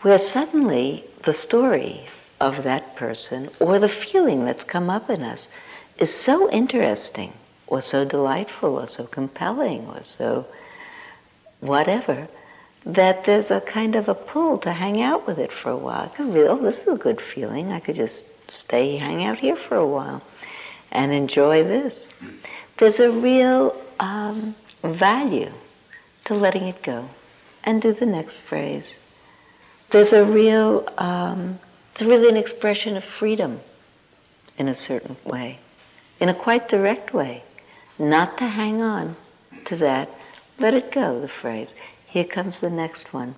[0.03, 2.07] where suddenly the story
[2.41, 5.49] of that person or the feeling that's come up in us
[5.99, 7.33] is so interesting
[7.67, 10.47] or so delightful or so compelling or so
[11.61, 12.27] whatever
[12.85, 16.03] that there's a kind of a pull to hang out with it for a while.
[16.03, 17.71] I could really, oh, this is a good feeling.
[17.73, 20.23] I could just stay, hang out here for a while
[20.91, 22.09] and enjoy this.
[22.79, 25.53] There's a real um, value
[26.25, 27.09] to letting it go
[27.65, 28.99] and do the next phrase.
[29.91, 31.61] There's a real, um,
[31.93, 33.61] it's really an expression of freedom
[34.59, 35.59] in a certain way.
[36.23, 37.43] in a quite direct way,
[37.99, 39.17] not to hang on
[39.65, 40.09] to that.
[40.57, 41.75] Let it go, the phrase.
[42.13, 43.37] Here comes the next one.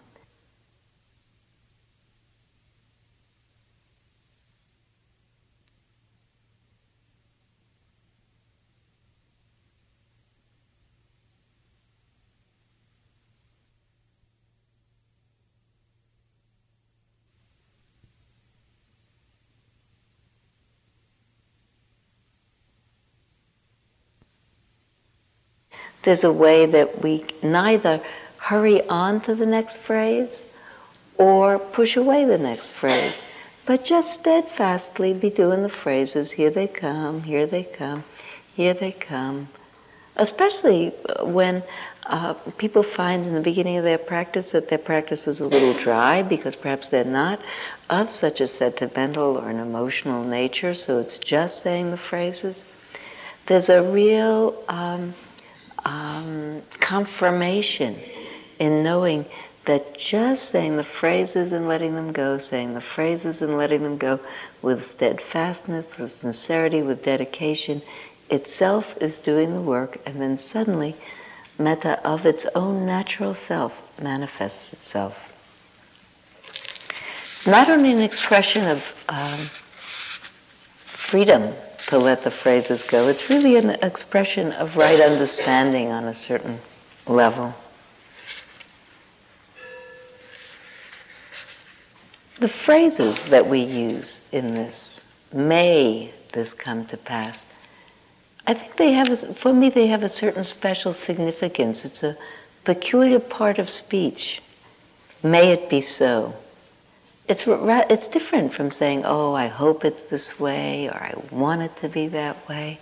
[26.04, 28.00] there's a way that we neither
[28.44, 30.44] hurry on to the next phrase
[31.16, 33.22] or push away the next phrase,
[33.64, 38.04] but just steadfastly be doing the phrases here they come, here they come,
[38.54, 39.48] here they come.
[40.16, 40.90] Especially
[41.22, 41.62] when
[42.04, 45.72] uh, people find in the beginning of their practice that their practice is a little
[45.72, 47.40] dry because perhaps they're not
[47.88, 52.62] of such a sentimental or an emotional nature, so it's just saying the phrases.
[53.46, 55.14] There's a real um,
[55.86, 57.96] um, confirmation
[58.58, 59.26] in knowing
[59.64, 63.96] that just saying the phrases and letting them go, saying the phrases and letting them
[63.96, 64.20] go
[64.60, 67.82] with steadfastness, with sincerity, with dedication,
[68.28, 70.94] itself is doing the work, and then suddenly
[71.58, 75.32] metta of its own natural self manifests itself.
[77.32, 79.50] It's not only an expression of um,
[80.84, 81.52] freedom
[81.88, 83.08] to let the phrases go.
[83.08, 86.60] It's really an expression of right understanding on a certain
[87.06, 87.54] level.
[92.38, 95.00] The phrases that we use in this,
[95.32, 97.46] may this come to pass,
[98.46, 101.84] I think they have, a, for me, they have a certain special significance.
[101.84, 102.16] It's a
[102.64, 104.42] peculiar part of speech.
[105.22, 106.34] May it be so
[107.26, 111.76] it's it's different from saying, "Oh, I hope it's this way," or "I want it
[111.78, 112.80] to be that way."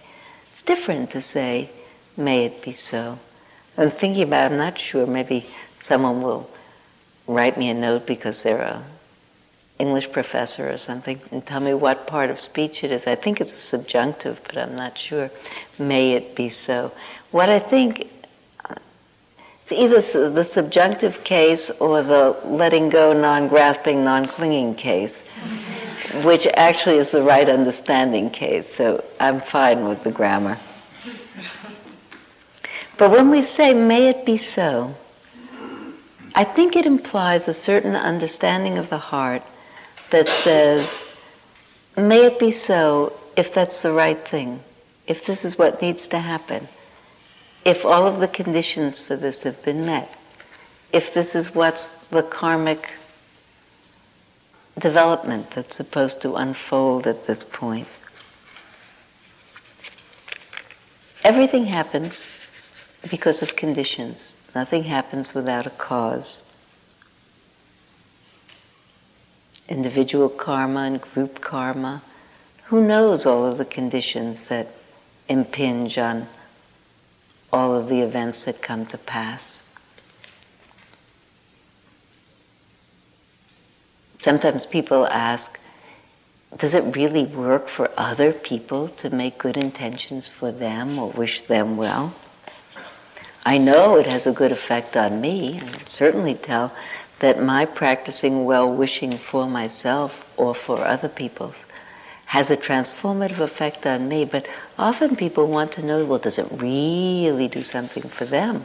[0.53, 1.71] It's different to say,
[2.17, 3.19] "May it be so."
[3.79, 4.51] I'm thinking about.
[4.51, 5.07] I'm not sure.
[5.07, 5.47] Maybe
[5.81, 6.51] someone will
[7.29, 8.85] write me a note because they're a
[9.83, 13.09] English professor or something and tell me what part of speech it is.
[13.09, 15.29] I think it's a subjunctive, but I'm not sure.
[15.77, 16.93] May it be so.
[17.33, 18.09] What I think
[19.61, 25.23] it's either the subjunctive case or the letting go, non grasping, non clinging case,
[26.23, 28.77] which actually is the right understanding case.
[28.77, 30.59] So I'm fine with the grammar.
[32.99, 34.95] But when we say, may it be so,
[36.37, 39.43] I think it implies a certain understanding of the heart
[40.13, 41.03] that says,
[41.97, 44.61] may it be so if that's the right thing,
[45.07, 46.69] if this is what needs to happen
[47.65, 50.13] if all of the conditions for this have been met,
[50.93, 52.91] if this is what's the karmic
[54.79, 57.87] development that's supposed to unfold at this point.
[61.23, 62.29] Everything happens
[63.09, 64.35] because of conditions.
[64.55, 66.43] Nothing happens without a cause.
[69.73, 72.03] Individual karma and group karma.
[72.65, 74.69] Who knows all of the conditions that
[75.31, 76.29] impinge on
[77.51, 79.63] all of the events that come to pass.
[84.21, 85.59] Sometimes people ask,
[86.55, 91.41] does it really work for other people to make good intentions for them or wish
[91.41, 92.15] them well?
[93.47, 96.73] I know it has a good effect on me, and certainly tell
[97.23, 101.55] that my practicing well wishing for myself or for other people
[102.27, 104.45] has a transformative effect on me, but
[104.77, 108.65] often people want to know well, does it really do something for them?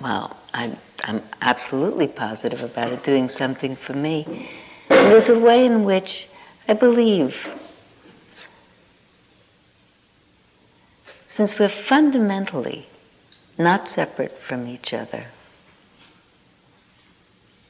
[0.00, 4.48] Well, I'm, I'm absolutely positive about it doing something for me.
[4.88, 6.28] And there's a way in which
[6.66, 7.46] I believe,
[11.26, 12.86] since we're fundamentally
[13.58, 15.26] not separate from each other,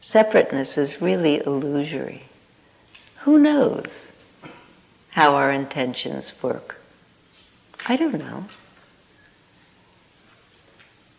[0.01, 2.23] separateness is really illusory.
[3.21, 4.13] Who knows
[5.11, 6.77] how our intentions work?
[7.87, 8.47] I don't know.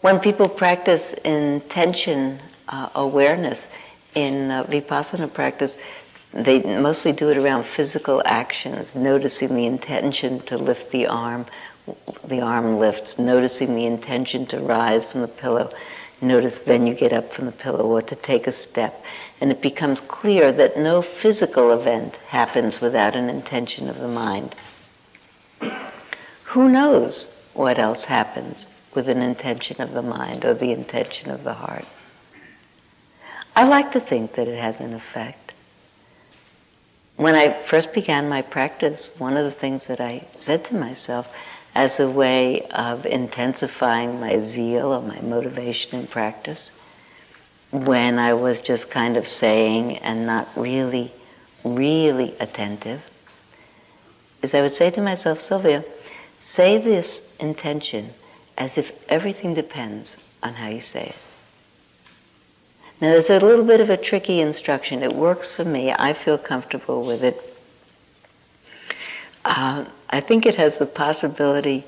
[0.01, 2.39] When people practice intention
[2.69, 3.67] uh, awareness
[4.15, 5.77] in uh, vipassana practice,
[6.33, 11.45] they mostly do it around physical actions, noticing the intention to lift the arm,
[12.25, 15.69] the arm lifts, noticing the intention to rise from the pillow,
[16.21, 19.03] notice then you get up from the pillow or to take a step
[19.39, 24.55] and it becomes clear that no physical event happens without an intention of the mind.
[26.45, 31.43] Who knows what else happens with an intention of the mind or the intention of
[31.43, 31.85] the heart?
[33.55, 35.53] I like to think that it has an effect.
[37.15, 41.33] when I first began my practice, one of the things that I said to myself
[41.77, 46.71] as a way of intensifying my zeal or my motivation in practice,
[47.69, 51.11] when I was just kind of saying and not really,
[51.63, 53.03] really attentive,
[54.41, 55.85] is I would say to myself, Sylvia,
[56.39, 58.15] say this intention
[58.57, 61.15] as if everything depends on how you say it.
[62.99, 65.03] Now, there's a little bit of a tricky instruction.
[65.03, 65.91] It works for me.
[65.91, 67.46] I feel comfortable with it.
[69.47, 71.85] Uh, I think it has the possibility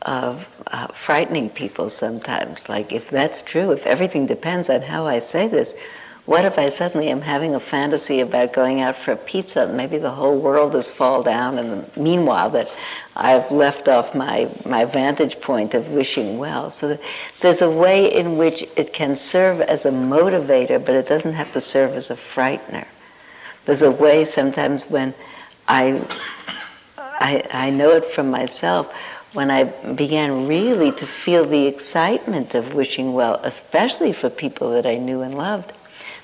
[0.00, 2.70] of uh, frightening people sometimes.
[2.70, 5.74] Like, if that's true, if everything depends on how I say this,
[6.24, 9.66] what if I suddenly am having a fantasy about going out for a pizza?
[9.66, 12.68] Maybe the whole world has fallen down, and meanwhile that
[13.14, 16.72] I've left off my, my vantage point of wishing well.
[16.72, 16.98] So
[17.40, 21.52] there's a way in which it can serve as a motivator, but it doesn't have
[21.52, 22.86] to serve as a frightener.
[23.66, 25.12] There's a way sometimes when
[25.68, 26.06] I,
[27.22, 28.92] I, I know it from myself,
[29.32, 34.84] when I began really to feel the excitement of wishing well, especially for people that
[34.84, 35.72] I knew and loved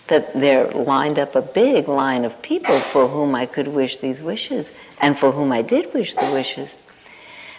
[0.08, 4.20] that there lined up a big line of people for whom I could wish these
[4.20, 4.70] wishes
[5.00, 6.70] and for whom I did wish the wishes.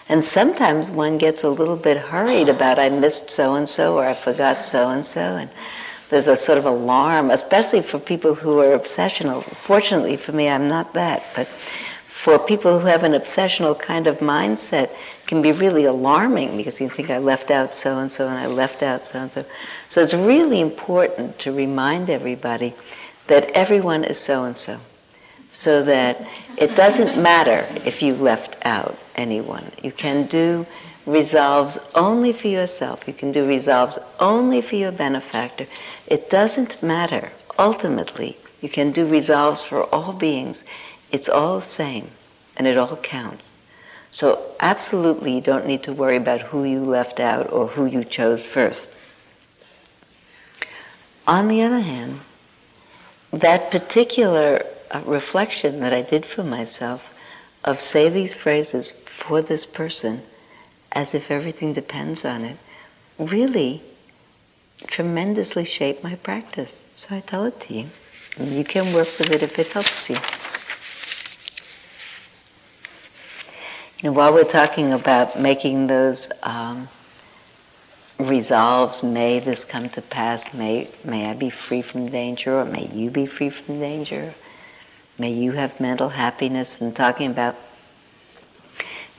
[0.08, 4.04] And sometimes one gets a little bit hurried about I missed so and so or
[4.04, 5.50] I forgot so and so and
[6.10, 9.44] there's a sort of alarm, especially for people who are obsessional.
[9.58, 11.48] Fortunately for me, I'm not that, but
[12.22, 14.90] for people who have an obsessional kind of mindset,
[15.26, 18.46] can be really alarming because you think I left out so and so and I
[18.46, 19.44] left out so and so.
[19.88, 22.74] So it's really important to remind everybody
[23.28, 24.80] that everyone is so and so.
[25.50, 26.20] So that
[26.58, 29.72] it doesn't matter if you left out anyone.
[29.82, 30.66] You can do
[31.06, 33.08] resolves only for yourself.
[33.08, 35.66] You can do resolves only for your benefactor.
[36.06, 37.32] It doesn't matter.
[37.58, 40.64] Ultimately, you can do resolves for all beings.
[41.10, 42.08] It's all the same,
[42.56, 43.50] and it all counts.
[44.12, 48.02] So, absolutely, you don't need to worry about who you left out or who you
[48.04, 48.92] chose first.
[51.26, 52.20] On the other hand,
[53.32, 57.14] that particular uh, reflection that I did for myself
[57.64, 60.22] of say these phrases for this person
[60.90, 62.56] as if everything depends on it
[63.18, 63.82] really
[64.86, 66.82] tremendously shaped my practice.
[66.96, 67.90] So I tell it to you.
[68.40, 70.16] You can work with it if it helps you.
[74.02, 76.88] And while we're talking about making those um,
[78.18, 82.86] resolves, may this come to pass, may, may I be free from danger, or may
[82.86, 84.34] you be free from danger,
[85.18, 87.56] may you have mental happiness, and talking about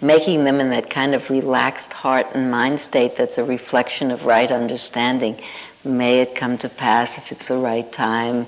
[0.02, 4.26] making them in that kind of relaxed heart and mind state that's a reflection of
[4.26, 5.40] right understanding.
[5.86, 8.48] May it come to pass if it's the right time,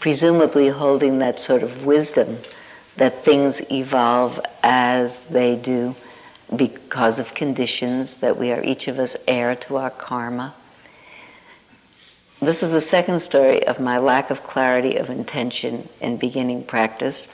[0.00, 2.38] presumably holding that sort of wisdom
[2.96, 5.94] that things evolve as they do
[6.54, 10.54] because of conditions, that we are each of us heir to our karma.
[12.40, 17.26] This is the second story of my lack of clarity of intention in beginning practice.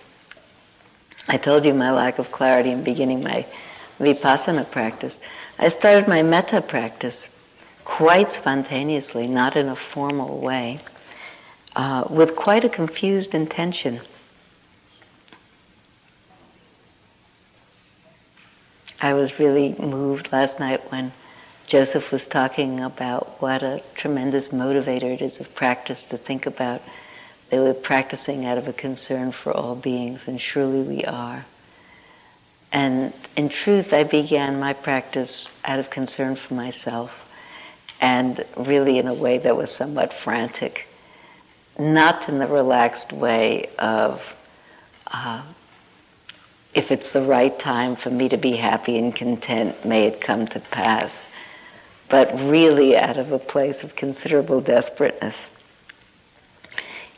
[1.29, 3.47] I told you my lack of clarity in beginning my
[3.99, 5.21] vipassana practice.
[5.59, 7.37] I started my metta practice
[7.85, 10.79] quite spontaneously, not in a formal way,
[11.75, 14.01] uh, with quite a confused intention.
[19.03, 21.13] I was really moved last night when
[21.67, 26.83] Joseph was talking about what a tremendous motivator it is of practice to think about.
[27.49, 31.47] They were practicing out of a concern for all beings, and surely we are.
[32.73, 37.27] And in truth, I began my practice out of concern for myself,
[38.01, 40.87] and really in a way that was somewhat frantic,
[41.79, 44.35] not in the relaxed way of
[45.07, 45.43] uh,
[46.75, 50.47] if it's the right time for me to be happy and content, may it come
[50.49, 51.27] to pass.
[52.09, 55.51] But really out of a place of considerable desperateness.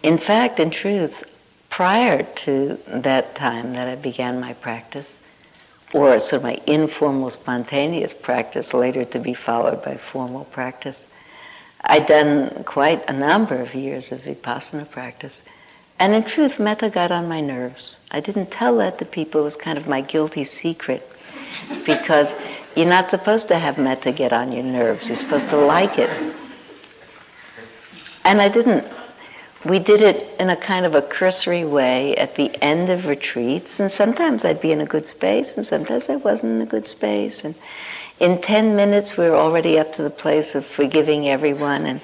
[0.03, 1.25] In fact, in truth,
[1.71, 5.19] prior to that time that I began my practice,
[5.93, 11.11] or sort of my informal, spontaneous practice, later to be followed by formal practice,
[11.85, 15.43] I'd done quite a number of years of vipassana practice.
[16.03, 17.99] And in truth, metta got on my nerves.
[18.11, 21.09] I didn't tell that to people, it was kind of my guilty secret.
[21.87, 22.35] Because
[22.75, 26.11] you're not supposed to have metta get on your nerves, you're supposed to like it.
[28.25, 28.85] And I didn't.
[29.65, 33.79] We did it in a kind of a cursory way at the end of retreats,
[33.79, 36.89] and sometimes I'd be in a good space, and sometimes I wasn't in a good
[36.89, 37.45] space.
[37.45, 37.55] And
[38.19, 42.01] in 10 minutes, we were already up to the place of forgiving everyone, and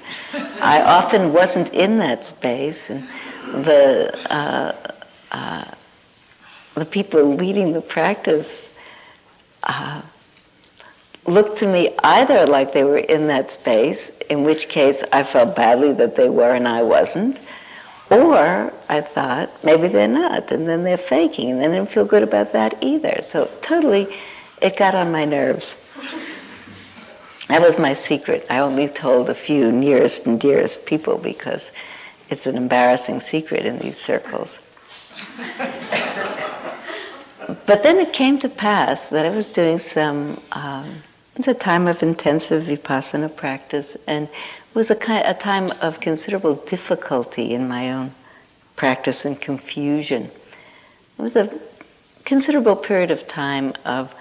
[0.61, 2.89] I often wasn't in that space.
[2.89, 3.05] And
[3.51, 4.93] the uh,
[5.31, 5.65] uh,
[6.75, 8.69] the people leading the practice
[9.63, 10.01] uh,
[11.25, 15.55] looked to me either like they were in that space, in which case I felt
[15.55, 17.39] badly that they were and I wasn't,
[18.09, 22.23] or I thought maybe they're not, and then they're faking, and I didn't feel good
[22.23, 23.19] about that either.
[23.21, 24.07] So totally,
[24.61, 25.85] it got on my nerves.
[27.47, 28.45] That was my secret.
[28.49, 31.71] I only told a few nearest and dearest people because
[32.29, 34.59] it's an embarrassing secret in these circles.
[37.65, 40.41] but then it came to pass that I was doing some.
[40.51, 41.03] Um,
[41.35, 45.99] it's a time of intensive vipassana practice, and it was a, kind, a time of
[45.99, 48.13] considerable difficulty in my own
[48.75, 50.23] practice and confusion.
[51.17, 51.49] It was a
[52.25, 54.13] considerable period of time of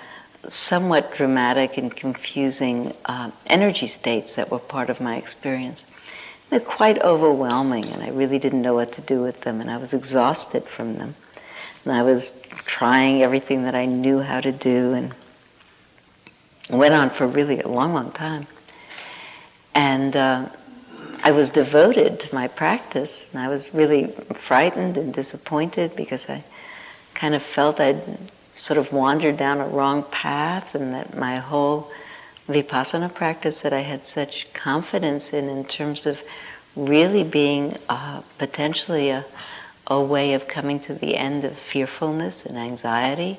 [0.49, 5.85] somewhat dramatic and confusing uh, energy states that were part of my experience.
[6.51, 9.77] They're quite overwhelming, and I really didn't know what to do with them, and I
[9.77, 11.15] was exhausted from them.
[11.85, 15.15] And I was trying everything that I knew how to do, and
[16.71, 18.47] it went on for really a long, long time.
[19.75, 20.49] And uh,
[21.23, 26.45] I was devoted to my practice, and I was really frightened and disappointed because I
[27.13, 28.19] kind of felt I'd
[28.57, 31.91] sort of wandered down a wrong path, and that my whole
[32.49, 36.21] vipassana practice that I had such confidence in, in terms of
[36.75, 39.25] really being uh, potentially a,
[39.87, 43.39] a way of coming to the end of fearfulness and anxiety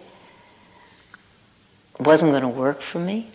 [2.00, 3.30] wasn't going to work for me.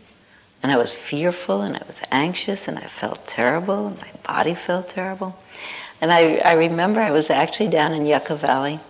[0.62, 4.55] And I was fearful and I was anxious and I felt terrible and my body
[4.55, 5.39] felt terrible.
[6.01, 8.81] And I, I remember I was actually down in Yucca Valley.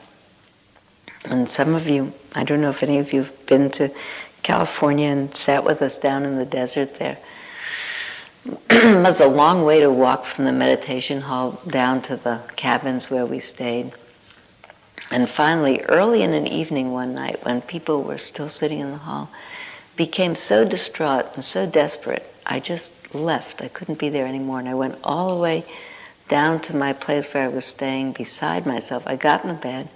[1.25, 3.91] And some of you, I don't know if any of you have been to
[4.45, 7.19] California and sat with us down in the desert there.
[8.71, 13.11] it was a long way to walk from the meditation hall down to the cabins
[13.11, 13.93] where we stayed.
[15.11, 18.99] And finally, early in an evening one night, when people were still sitting in the
[18.99, 19.31] hall,
[19.97, 23.63] became so distraught and so desperate, I just left.
[23.63, 24.59] I couldn't be there anymore.
[24.59, 25.65] And I went all the way
[26.29, 29.07] down to my place where I was staying beside myself.
[29.07, 29.89] I got in the bed.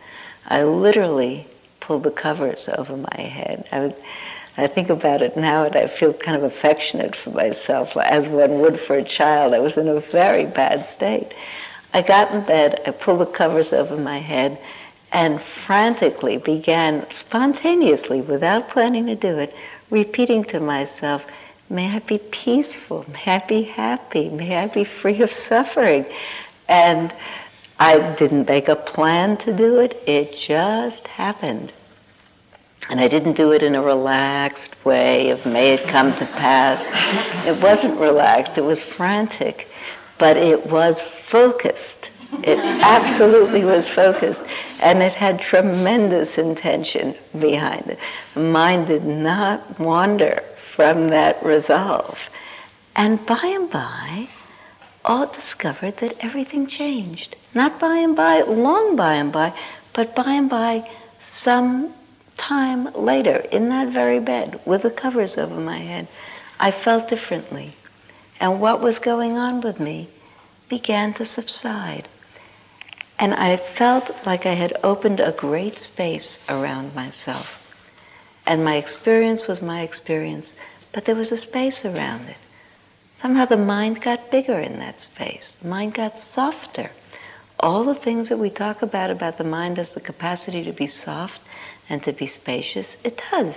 [0.47, 1.47] I literally
[1.81, 3.67] pulled the covers over my head.
[3.73, 3.97] I, would,
[4.59, 8.59] I think about it now and I feel kind of affectionate for myself, as one
[8.59, 9.55] would for a child.
[9.55, 11.33] I was in a very bad state.
[11.95, 14.59] I got in bed, I pulled the covers over my head,
[15.13, 19.55] and frantically began, spontaneously, without planning to do it,
[19.91, 21.25] repeating to myself,
[21.71, 26.05] May I be peaceful, may I be happy, may I be free of suffering.
[26.67, 27.13] And
[27.79, 31.73] I didn't make a plan to do it, it just happened.
[32.91, 36.89] And I didn't do it in a relaxed way of may it come to pass.
[37.47, 39.69] It wasn't relaxed, it was frantic,
[40.17, 42.09] but it was focused.
[42.43, 44.43] It absolutely was focused.
[44.81, 47.99] And it had tremendous intention behind it.
[48.35, 50.43] Mind did not wander
[50.75, 52.19] from that resolve.
[52.95, 54.29] And by and by,
[55.05, 57.37] all discovered that everything changed.
[57.55, 59.53] Not by and by, long by and by,
[59.93, 60.89] but by and by,
[61.25, 61.95] some
[62.39, 66.09] time later, in that very bed, with the covers over my head,
[66.59, 67.73] I felt differently.
[68.41, 70.09] And what was going on with me
[70.69, 72.09] began to subside.
[73.19, 77.55] And I felt like I had opened a great space around myself.
[78.47, 80.55] And my experience was my experience,
[80.93, 82.37] but there was a space around it.
[83.21, 85.53] Somehow the mind got bigger in that space.
[85.53, 86.91] The mind got softer.
[87.59, 90.87] All the things that we talk about, about the mind as the capacity to be
[90.87, 91.41] soft
[91.89, 93.55] and to be spacious, it does.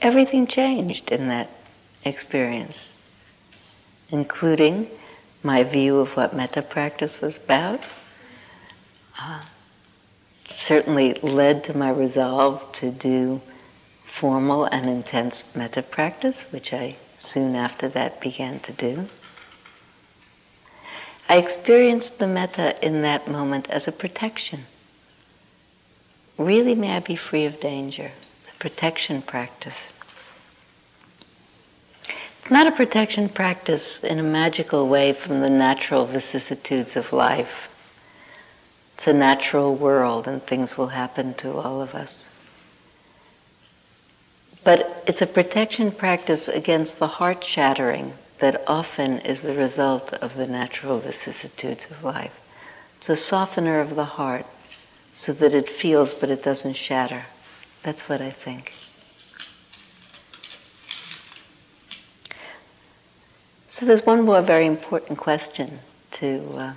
[0.00, 1.50] Everything changed in that
[2.04, 2.94] experience
[4.10, 4.88] including
[5.42, 7.80] my view of what metta practice was about.
[9.18, 9.40] Uh,
[10.48, 13.40] certainly led to my resolve to do
[14.04, 19.08] formal and intense metta practice, which I soon after that began to do.
[21.30, 24.66] I experienced the metta in that moment as a protection.
[26.36, 28.10] Really, may I be free of danger.
[28.40, 29.92] It's a protection practice
[32.50, 37.68] It's not a protection practice in a magical way from the natural vicissitudes of life.
[38.96, 42.28] It's a natural world and things will happen to all of us.
[44.64, 50.36] But it's a protection practice against the heart shattering that often is the result of
[50.36, 52.40] the natural vicissitudes of life.
[52.96, 54.46] It's a softener of the heart
[55.12, 57.26] so that it feels but it doesn't shatter.
[57.82, 58.72] That's what I think.
[63.68, 65.78] So there's one more very important question
[66.12, 66.72] to uh,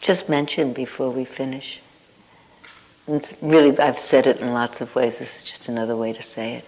[0.00, 1.80] just mention before we finish.
[3.06, 5.18] And it's really, I've said it in lots of ways.
[5.18, 6.64] This is just another way to say it.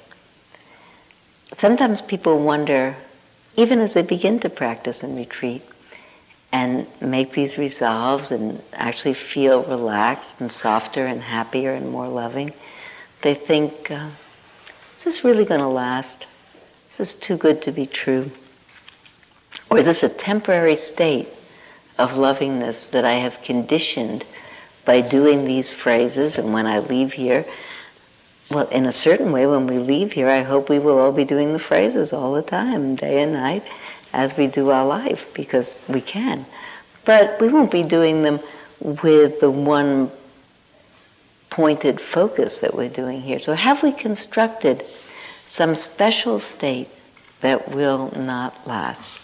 [1.56, 2.96] Sometimes people wonder,
[3.56, 5.62] even as they begin to practice and retreat
[6.52, 12.52] and make these resolves and actually feel relaxed and softer and happier and more loving,
[13.22, 14.08] they think, uh,
[14.96, 16.26] is this really going to last?
[16.90, 18.30] Is this too good to be true?
[19.70, 21.28] Or is this a temporary state
[21.98, 24.24] of lovingness that I have conditioned
[24.84, 26.38] by doing these phrases?
[26.38, 27.44] And when I leave here,
[28.50, 31.24] well, in a certain way, when we leave here, I hope we will all be
[31.24, 33.62] doing the phrases all the time, day and night,
[34.12, 36.46] as we do our life, because we can.
[37.04, 38.40] But we won't be doing them
[38.80, 40.10] with the one
[41.48, 43.38] pointed focus that we're doing here.
[43.38, 44.84] So, have we constructed
[45.46, 46.88] some special state
[47.42, 49.16] that will not last?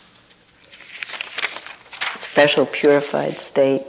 [2.14, 3.82] Special purified state.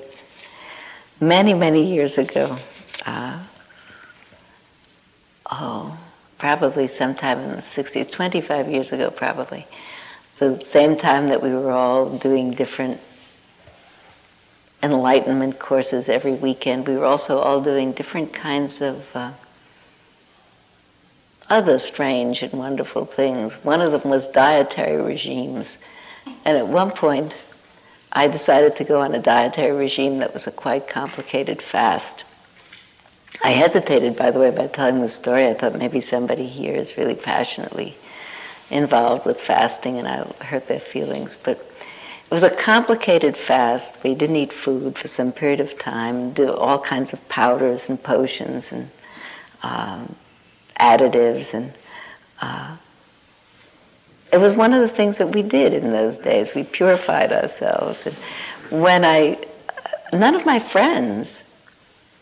[1.19, 2.57] Many, many years ago,
[3.05, 3.39] uh,
[5.51, 5.97] oh,
[6.37, 9.67] probably sometime in the 60s, 25 years ago, probably,
[10.39, 12.99] the same time that we were all doing different
[14.83, 16.87] enlightenment courses every weekend.
[16.87, 19.31] We were also all doing different kinds of uh,
[21.49, 23.55] other strange and wonderful things.
[23.63, 25.77] One of them was dietary regimes.
[26.45, 27.35] And at one point,
[28.11, 32.23] I decided to go on a dietary regime that was a quite complicated fast.
[33.43, 35.47] I hesitated, by the way, by telling the story.
[35.47, 37.95] I thought maybe somebody here is really passionately
[38.69, 41.37] involved with fasting and I hurt their feelings.
[41.41, 44.03] But it was a complicated fast.
[44.03, 48.01] We didn't eat food for some period of time, do all kinds of powders and
[48.01, 48.89] potions and
[49.63, 50.15] um,
[50.79, 51.53] additives.
[51.53, 51.73] And
[52.41, 52.77] uh,
[54.33, 56.53] it was one of the things that we did in those days.
[56.53, 58.05] We purified ourselves.
[58.05, 58.15] And
[58.69, 59.37] when I,
[60.11, 61.43] none of my friends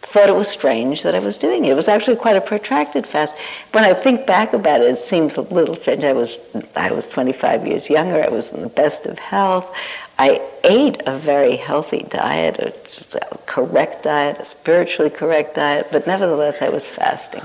[0.08, 1.72] thought it was strange that I was doing it.
[1.72, 3.36] It was actually quite a protracted fast.
[3.72, 6.03] When I think back about it, it seems a little strange.
[6.03, 6.38] I was
[6.76, 8.24] I was 25 years younger.
[8.24, 9.72] I was in the best of health.
[10.18, 16.62] I ate a very healthy diet, a correct diet, a spiritually correct diet, but nevertheless
[16.62, 17.43] I was fasting.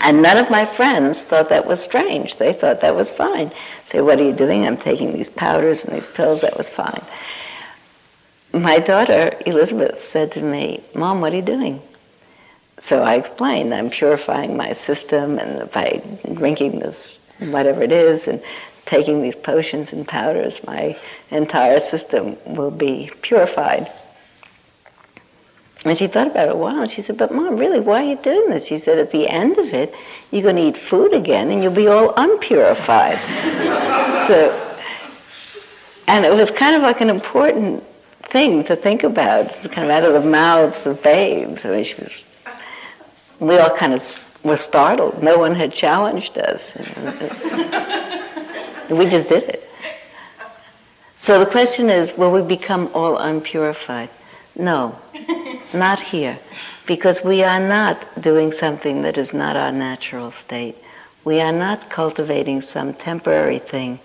[0.00, 2.36] And none of my friends thought that was strange.
[2.36, 3.52] They thought that was fine.
[3.84, 4.66] Say, what are you doing?
[4.66, 6.40] I'm taking these powders and these pills.
[6.40, 7.04] That was fine
[8.52, 11.82] my daughter, Elizabeth, said to me, Mom, what are you doing?
[12.78, 18.42] So I explained, I'm purifying my system, and by drinking this, whatever it is, and
[18.84, 20.98] taking these potions and powders, my
[21.30, 23.90] entire system will be purified.
[25.84, 28.10] And she thought about it a while, and she said, But Mom, really, why are
[28.10, 28.66] you doing this?
[28.66, 29.94] She said, At the end of it,
[30.30, 33.18] you're going to eat food again, and you'll be all unpurified.
[34.26, 34.76] so,
[36.06, 37.82] and it was kind of like an important
[38.32, 39.46] thing to think about.
[39.46, 41.64] It's kind of out of the mouths of babes.
[41.66, 42.22] I mean, she was.
[43.38, 44.02] We all kind of
[44.42, 45.22] were startled.
[45.22, 46.74] No one had challenged us.
[48.88, 49.68] we just did it.
[51.16, 54.08] So the question is, will we become all unpurified?
[54.56, 54.98] No,
[55.74, 56.38] not here.
[56.86, 60.76] Because we are not doing something that is not our natural state.
[61.24, 64.00] We are not cultivating some temporary thing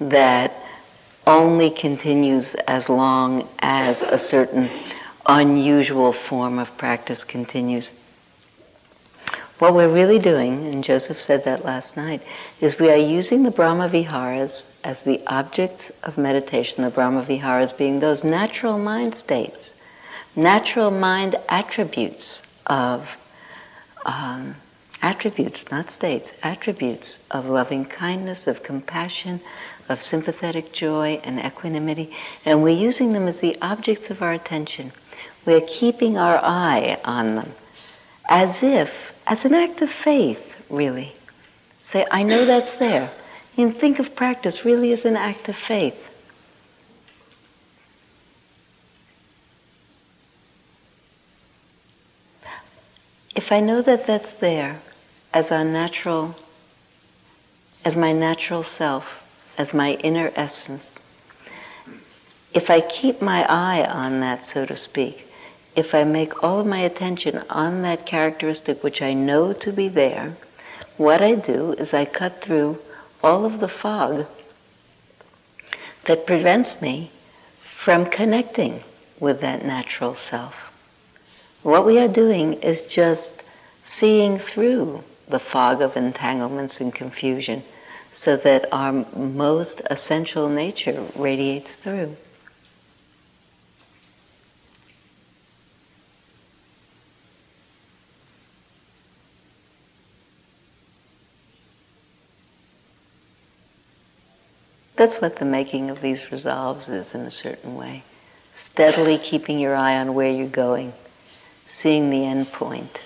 [0.00, 0.54] that
[1.26, 4.70] only continues as long as a certain
[5.26, 7.92] unusual form of practice continues.
[9.58, 12.20] What we're really doing, and Joseph said that last night,
[12.60, 17.72] is we are using the Brahma Viharas as the objects of meditation, the Brahma Viharas
[17.72, 19.74] being those natural mind states,
[20.34, 23.08] natural mind attributes of,
[24.04, 24.56] um,
[25.00, 29.40] attributes, not states, attributes of loving kindness, of compassion,
[29.88, 32.14] of sympathetic joy and equanimity,
[32.44, 34.92] and we're using them as the objects of our attention.
[35.44, 37.52] We're keeping our eye on them
[38.28, 41.14] as if, as an act of faith, really.
[41.82, 43.10] Say, I know that's there.
[43.56, 46.00] Can think of practice really as an act of faith.
[53.36, 54.80] If I know that that's there
[55.32, 56.36] as our natural,
[57.84, 59.23] as my natural self,
[59.56, 60.98] as my inner essence.
[62.52, 65.28] If I keep my eye on that, so to speak,
[65.74, 69.88] if I make all of my attention on that characteristic which I know to be
[69.88, 70.36] there,
[70.96, 72.78] what I do is I cut through
[73.22, 74.26] all of the fog
[76.04, 77.10] that prevents me
[77.60, 78.84] from connecting
[79.18, 80.72] with that natural self.
[81.62, 83.42] What we are doing is just
[83.84, 87.64] seeing through the fog of entanglements and confusion
[88.14, 92.16] so that our most essential nature radiates through.
[104.96, 108.04] That's what the making of these resolves is in a certain way.
[108.56, 110.92] Steadily keeping your eye on where you're going,
[111.66, 113.02] seeing the end point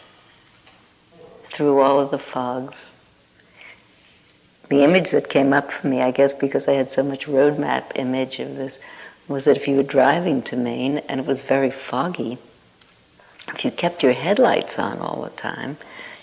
[1.44, 2.88] through all of the fogs.
[4.69, 7.93] The image that came up for me, I guess because I had so much roadmap
[7.95, 8.79] image of this,
[9.27, 12.39] was that if you were driving to Maine and it was very foggy,
[13.55, 15.79] if you kept your headlights on all the time,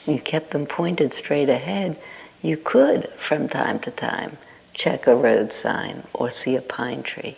[0.06, 1.98] you kept them pointed straight ahead,
[2.42, 4.38] you could, from time to time,
[4.74, 7.38] check a road sign or see a pine tree.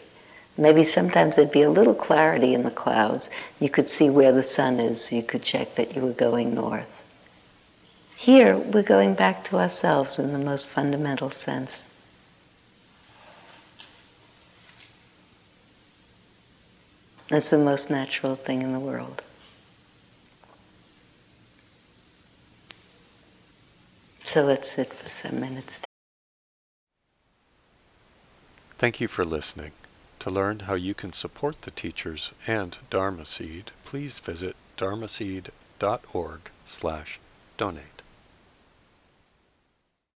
[0.58, 3.30] Maybe sometimes there'd be a little clarity in the clouds.
[3.60, 6.88] You could see where the sun is, you could check that you were going north.
[8.18, 11.84] Here, we're going back to ourselves in the most fundamental sense.
[17.30, 19.22] That's the most natural thing in the world.
[24.24, 25.82] So let's sit for some minutes.
[28.78, 29.72] Thank you for listening.
[30.20, 37.20] To learn how you can support the teachers and Dharma Seed, please visit dharmaseed.org slash
[37.58, 37.97] donate.